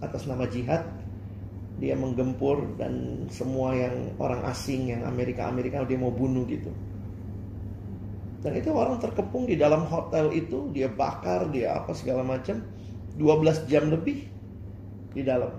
atas 0.06 0.24
nama 0.30 0.46
jihad 0.46 0.86
dia 1.76 1.92
menggempur 1.92 2.80
dan 2.80 3.24
semua 3.28 3.76
yang 3.76 4.16
orang 4.16 4.40
asing 4.48 4.88
yang 4.88 5.04
Amerika 5.04 5.44
Amerika 5.44 5.84
dia 5.84 6.00
mau 6.00 6.08
bunuh 6.08 6.48
gitu. 6.48 6.72
Dan 8.40 8.56
itu 8.56 8.72
orang 8.72 8.96
terkepung 8.96 9.44
di 9.44 9.60
dalam 9.60 9.84
hotel 9.84 10.32
itu 10.32 10.72
dia 10.72 10.88
bakar 10.88 11.52
dia 11.52 11.76
apa 11.76 11.92
segala 11.92 12.24
macam 12.24 12.64
12 13.20 13.68
jam 13.68 13.92
lebih 13.92 14.24
di 15.12 15.20
dalam. 15.20 15.52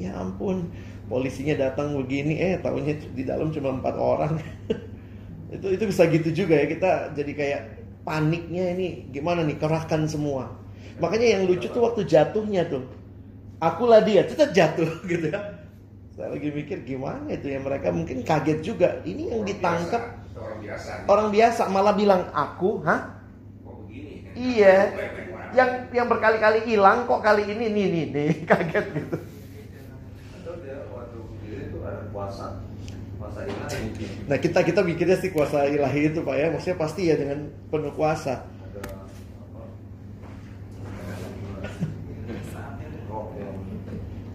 Ya 0.00 0.16
ampun 0.16 0.72
polisinya 1.12 1.68
datang 1.68 1.92
begini 2.00 2.40
eh 2.40 2.56
tahunya 2.56 3.12
di 3.12 3.22
dalam 3.26 3.52
cuma 3.52 3.76
empat 3.76 3.94
orang. 4.00 4.32
Itu 5.54 5.70
itu 5.70 5.86
bisa 5.86 6.10
gitu 6.10 6.34
juga 6.34 6.58
ya 6.58 6.66
kita 6.66 7.14
jadi 7.14 7.30
kayak 7.30 7.62
paniknya 8.02 8.74
ini 8.74 9.06
gimana 9.14 9.46
nih 9.46 9.54
kerahkan 9.54 10.02
semua 10.10 10.63
makanya 10.98 11.38
yang 11.38 11.42
lucu 11.48 11.66
tuh 11.70 11.82
waktu 11.84 12.02
jatuhnya 12.06 12.66
tuh. 12.68 12.84
Akulah 13.62 14.02
dia 14.04 14.26
tetap 14.26 14.50
jatuh 14.52 14.88
gitu 15.10 15.30
ya 15.32 15.64
saya 16.14 16.30
lagi 16.30 16.46
mikir 16.46 16.86
gimana 16.86 17.26
itu 17.26 17.50
ya 17.50 17.58
mereka? 17.58 17.90
Mungkin 17.90 18.22
kaget 18.22 18.62
juga. 18.62 19.02
Ini 19.02 19.34
yang 19.34 19.42
Orang 19.42 19.50
ditangkap 19.50 20.02
biasa, 20.06 20.38
Orang 20.38 20.58
biasa. 20.62 20.90
orang 21.10 21.28
biasa 21.34 21.62
malah 21.74 21.94
bilang 21.98 22.22
aku? 22.30 22.78
Hah? 22.86 23.18
Kok 23.66 23.74
begini? 23.90 24.30
Iya. 24.38 24.94
Yang 25.58 25.70
yang 25.90 26.06
berkali-kali 26.06 26.70
hilang 26.70 27.10
kok 27.10 27.18
kali 27.18 27.50
ini 27.50 27.66
nih 27.66 27.86
nih 27.90 28.04
nih. 28.14 28.30
Kaget 28.50 28.86
gitu. 28.94 29.16
Atau 30.38 30.54
dia 30.62 30.86
waktu 30.94 31.18
berdiri 31.18 31.62
itu 31.66 31.78
ada 31.82 32.06
kuasa 32.14 32.62
kuasa 33.18 33.40
ilahi. 33.50 33.74
Mungkin 33.82 34.08
nah 34.30 34.38
kita 34.38 34.58
kita 34.62 34.80
mikirnya 34.86 35.18
sih 35.18 35.34
kuasa 35.34 35.66
ilahi 35.66 36.14
itu 36.14 36.22
pak 36.22 36.34
ya. 36.38 36.46
Maksudnya 36.54 36.78
pasti 36.78 37.10
ya 37.10 37.18
dengan 37.18 37.50
penuh 37.74 37.90
kuasa 37.90 38.46
ada 38.46 38.82
apa 38.86 39.62
roh 43.10 43.34
yang 43.34 43.58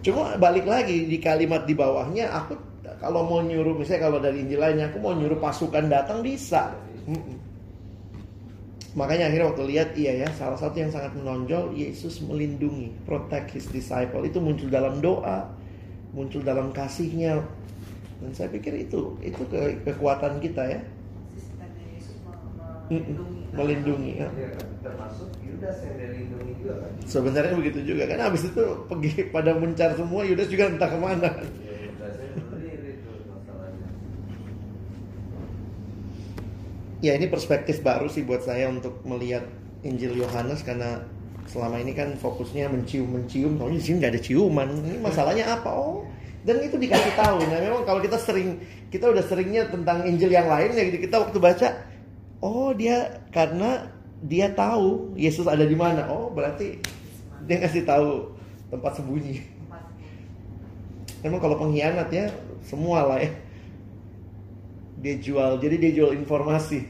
cuma 0.00 0.36
balik 0.40 0.64
lagi 0.64 1.04
di 1.06 1.18
kalimat 1.20 1.68
di 1.68 1.76
bawahnya 1.76 2.32
aku 2.32 2.56
kalau 3.00 3.24
mau 3.24 3.40
nyuruh 3.40 3.76
misalnya 3.76 4.08
kalau 4.08 4.18
dari 4.20 4.44
Injil 4.44 4.60
lainnya 4.60 4.92
aku 4.92 5.00
mau 5.00 5.16
nyuruh 5.16 5.40
pasukan 5.40 5.88
datang 5.88 6.20
bisa. 6.20 6.72
Makanya 8.90 9.30
akhirnya 9.30 9.46
waktu 9.54 9.64
lihat 9.70 9.94
iya 9.94 10.26
ya 10.26 10.28
salah 10.34 10.58
satu 10.58 10.82
yang 10.82 10.90
sangat 10.90 11.14
menonjol 11.14 11.70
Yesus 11.72 12.18
melindungi 12.26 12.90
protect 13.06 13.54
his 13.54 13.70
disciple. 13.70 14.26
Itu 14.26 14.42
muncul 14.42 14.66
dalam 14.68 14.98
doa 14.98 15.46
muncul 16.10 16.42
dalam 16.42 16.74
kasihnya. 16.74 17.40
Dan 18.20 18.36
saya 18.36 18.52
pikir 18.52 18.76
itu 18.76 19.16
itu 19.24 19.42
ke- 19.48 19.80
kekuatan 19.86 20.44
kita 20.44 20.60
ya 20.68 20.80
Sistemnya 21.32 21.86
Yesus 21.88 22.20
me- 22.20 22.36
Mm-mm. 22.36 22.79
Melindungi. 22.90 23.54
melindungi 23.54 24.12
ya. 24.18 24.26
kan 24.26 24.66
termasuk 24.82 25.30
Yudas 25.46 25.78
yang 25.86 25.94
dilindungi 25.94 26.52
juga 26.58 26.74
kan 26.82 26.90
sebenarnya 27.06 27.54
begitu 27.54 27.78
juga 27.86 28.02
kan 28.10 28.18
habis 28.26 28.42
itu 28.50 28.62
pergi 28.90 29.10
pada 29.30 29.50
mencar 29.54 29.94
semua 29.94 30.26
Yudas 30.26 30.48
juga 30.50 30.64
entah 30.66 30.90
ke 30.90 30.98
mana 30.98 31.30
ya 31.30 31.78
masalahnya 31.94 32.50
Ya 37.00 37.16
ini 37.16 37.32
perspektif 37.32 37.80
baru 37.80 38.12
sih 38.12 38.28
buat 38.28 38.44
saya 38.44 38.68
untuk 38.68 39.00
melihat 39.08 39.48
Injil 39.80 40.20
Yohanes 40.20 40.60
karena 40.60 41.00
selama 41.48 41.80
ini 41.80 41.96
kan 41.96 42.12
fokusnya 42.12 42.68
mencium-mencium, 42.68 43.56
tapi 43.56 43.80
di 43.80 43.82
sini 43.82 44.04
nggak 44.04 44.12
ada 44.12 44.20
ciuman. 44.20 44.68
Ini 44.68 45.00
masalahnya 45.00 45.48
apa? 45.48 45.72
Oh, 45.72 46.04
dan 46.44 46.60
itu 46.60 46.76
dikasih 46.76 47.16
tahu. 47.16 47.40
Nah 47.48 47.56
memang 47.56 47.88
kalau 47.88 48.04
kita 48.04 48.20
sering, 48.20 48.60
kita 48.92 49.08
udah 49.08 49.24
seringnya 49.24 49.72
tentang 49.72 50.04
Injil 50.04 50.28
yang 50.28 50.44
lain 50.44 50.76
ya 50.76 50.84
kita 50.92 51.16
waktu 51.24 51.40
baca, 51.40 51.68
oh 52.40 52.72
dia 52.76 53.24
karena 53.32 53.88
dia 54.20 54.52
tahu 54.52 55.16
Yesus 55.16 55.48
ada 55.48 55.64
di 55.64 55.76
mana. 55.76 56.08
Oh 56.12 56.28
berarti 56.28 56.80
dia 57.48 57.56
ngasih 57.60 57.88
tahu 57.88 58.36
tempat 58.68 59.00
sembunyi. 59.00 59.40
Memang 61.20 61.40
kalau 61.40 61.56
pengkhianat 61.60 62.08
ya 62.12 62.32
semua 62.64 63.04
lah 63.04 63.20
ya 63.20 63.32
dia 65.00 65.16
jual 65.16 65.56
jadi 65.56 65.80
dia 65.80 65.92
jual 65.96 66.12
informasi 66.12 66.84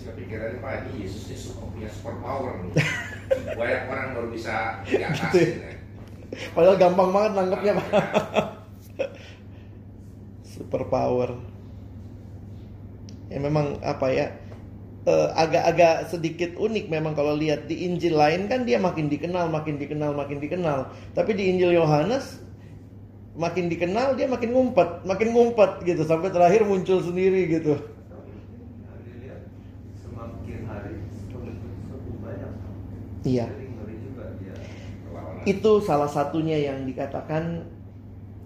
Kepikiran 0.00 0.58
Pak 0.64 0.90
ini 0.90 1.04
Yesus 1.04 1.28
ini 1.28 1.36
punya 1.54 1.88
super 1.92 2.16
power. 2.24 2.56
Banyak 3.60 3.82
orang 3.86 4.08
baru 4.16 4.28
bisa 4.32 4.80
Gitu 4.82 4.98
diatasin 4.98 5.60
ya. 5.60 5.72
padahal 6.54 6.78
gampang 6.78 7.10
banget 7.10 7.32
nangkepnya 7.38 7.72
pak 7.78 7.86
super 10.46 10.82
power 10.86 11.34
ya 13.30 13.38
memang 13.38 13.78
apa 13.80 14.06
ya 14.10 14.26
eh, 15.06 15.28
agak-agak 15.38 16.10
sedikit 16.10 16.50
unik 16.58 16.90
memang 16.90 17.14
kalau 17.14 17.38
lihat 17.38 17.70
di 17.70 17.86
Injil 17.86 18.18
lain 18.18 18.50
kan 18.50 18.66
dia 18.66 18.76
makin 18.76 19.06
dikenal 19.06 19.48
makin 19.48 19.78
dikenal 19.78 20.12
makin 20.12 20.42
dikenal 20.42 20.90
tapi 21.14 21.32
di 21.38 21.48
Injil 21.48 21.78
Yohanes 21.78 22.42
makin 23.38 23.70
dikenal 23.70 24.18
dia 24.18 24.26
makin 24.26 24.50
ngumpet 24.50 25.06
makin 25.06 25.30
ngumpet 25.30 25.86
gitu 25.86 26.02
sampai 26.02 26.34
terakhir 26.34 26.66
muncul 26.66 26.98
sendiri 27.00 27.46
gitu 27.46 27.78
Iya. 33.20 33.46
Itu 35.44 35.80
salah 35.84 36.08
satunya 36.08 36.56
yang 36.56 36.88
dikatakan 36.88 37.64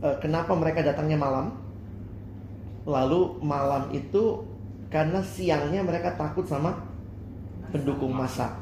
eh, 0.03 0.17
kenapa 0.19 0.55
mereka 0.55 0.83
datangnya 0.83 1.19
malam. 1.19 1.55
Lalu 2.85 3.41
malam 3.41 3.89
itu 3.95 4.45
karena 4.95 5.19
siangnya 5.27 5.83
mereka 5.83 6.15
takut 6.15 6.47
sama 6.47 6.79
pendukung 7.75 8.15
massa. 8.15 8.55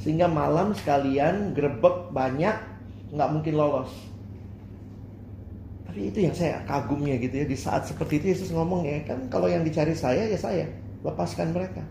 Sehingga 0.00 0.24
malam 0.24 0.72
sekalian 0.72 1.52
grebek 1.52 2.08
banyak 2.16 2.56
nggak 3.12 3.30
mungkin 3.36 3.54
lolos. 3.60 3.92
Tapi 5.84 6.08
itu 6.08 6.24
yang 6.24 6.32
saya 6.32 6.64
kagumnya 6.64 7.20
gitu 7.20 7.44
ya 7.44 7.44
di 7.44 7.58
saat 7.60 7.84
seperti 7.84 8.24
itu 8.24 8.26
Yesus 8.32 8.56
ngomong 8.56 8.88
ya 8.88 9.04
kan 9.04 9.28
kalau 9.28 9.52
yang 9.52 9.60
dicari 9.60 9.92
saya 9.92 10.24
ya 10.32 10.38
saya 10.40 10.64
lepaskan 11.04 11.52
mereka. 11.52 11.84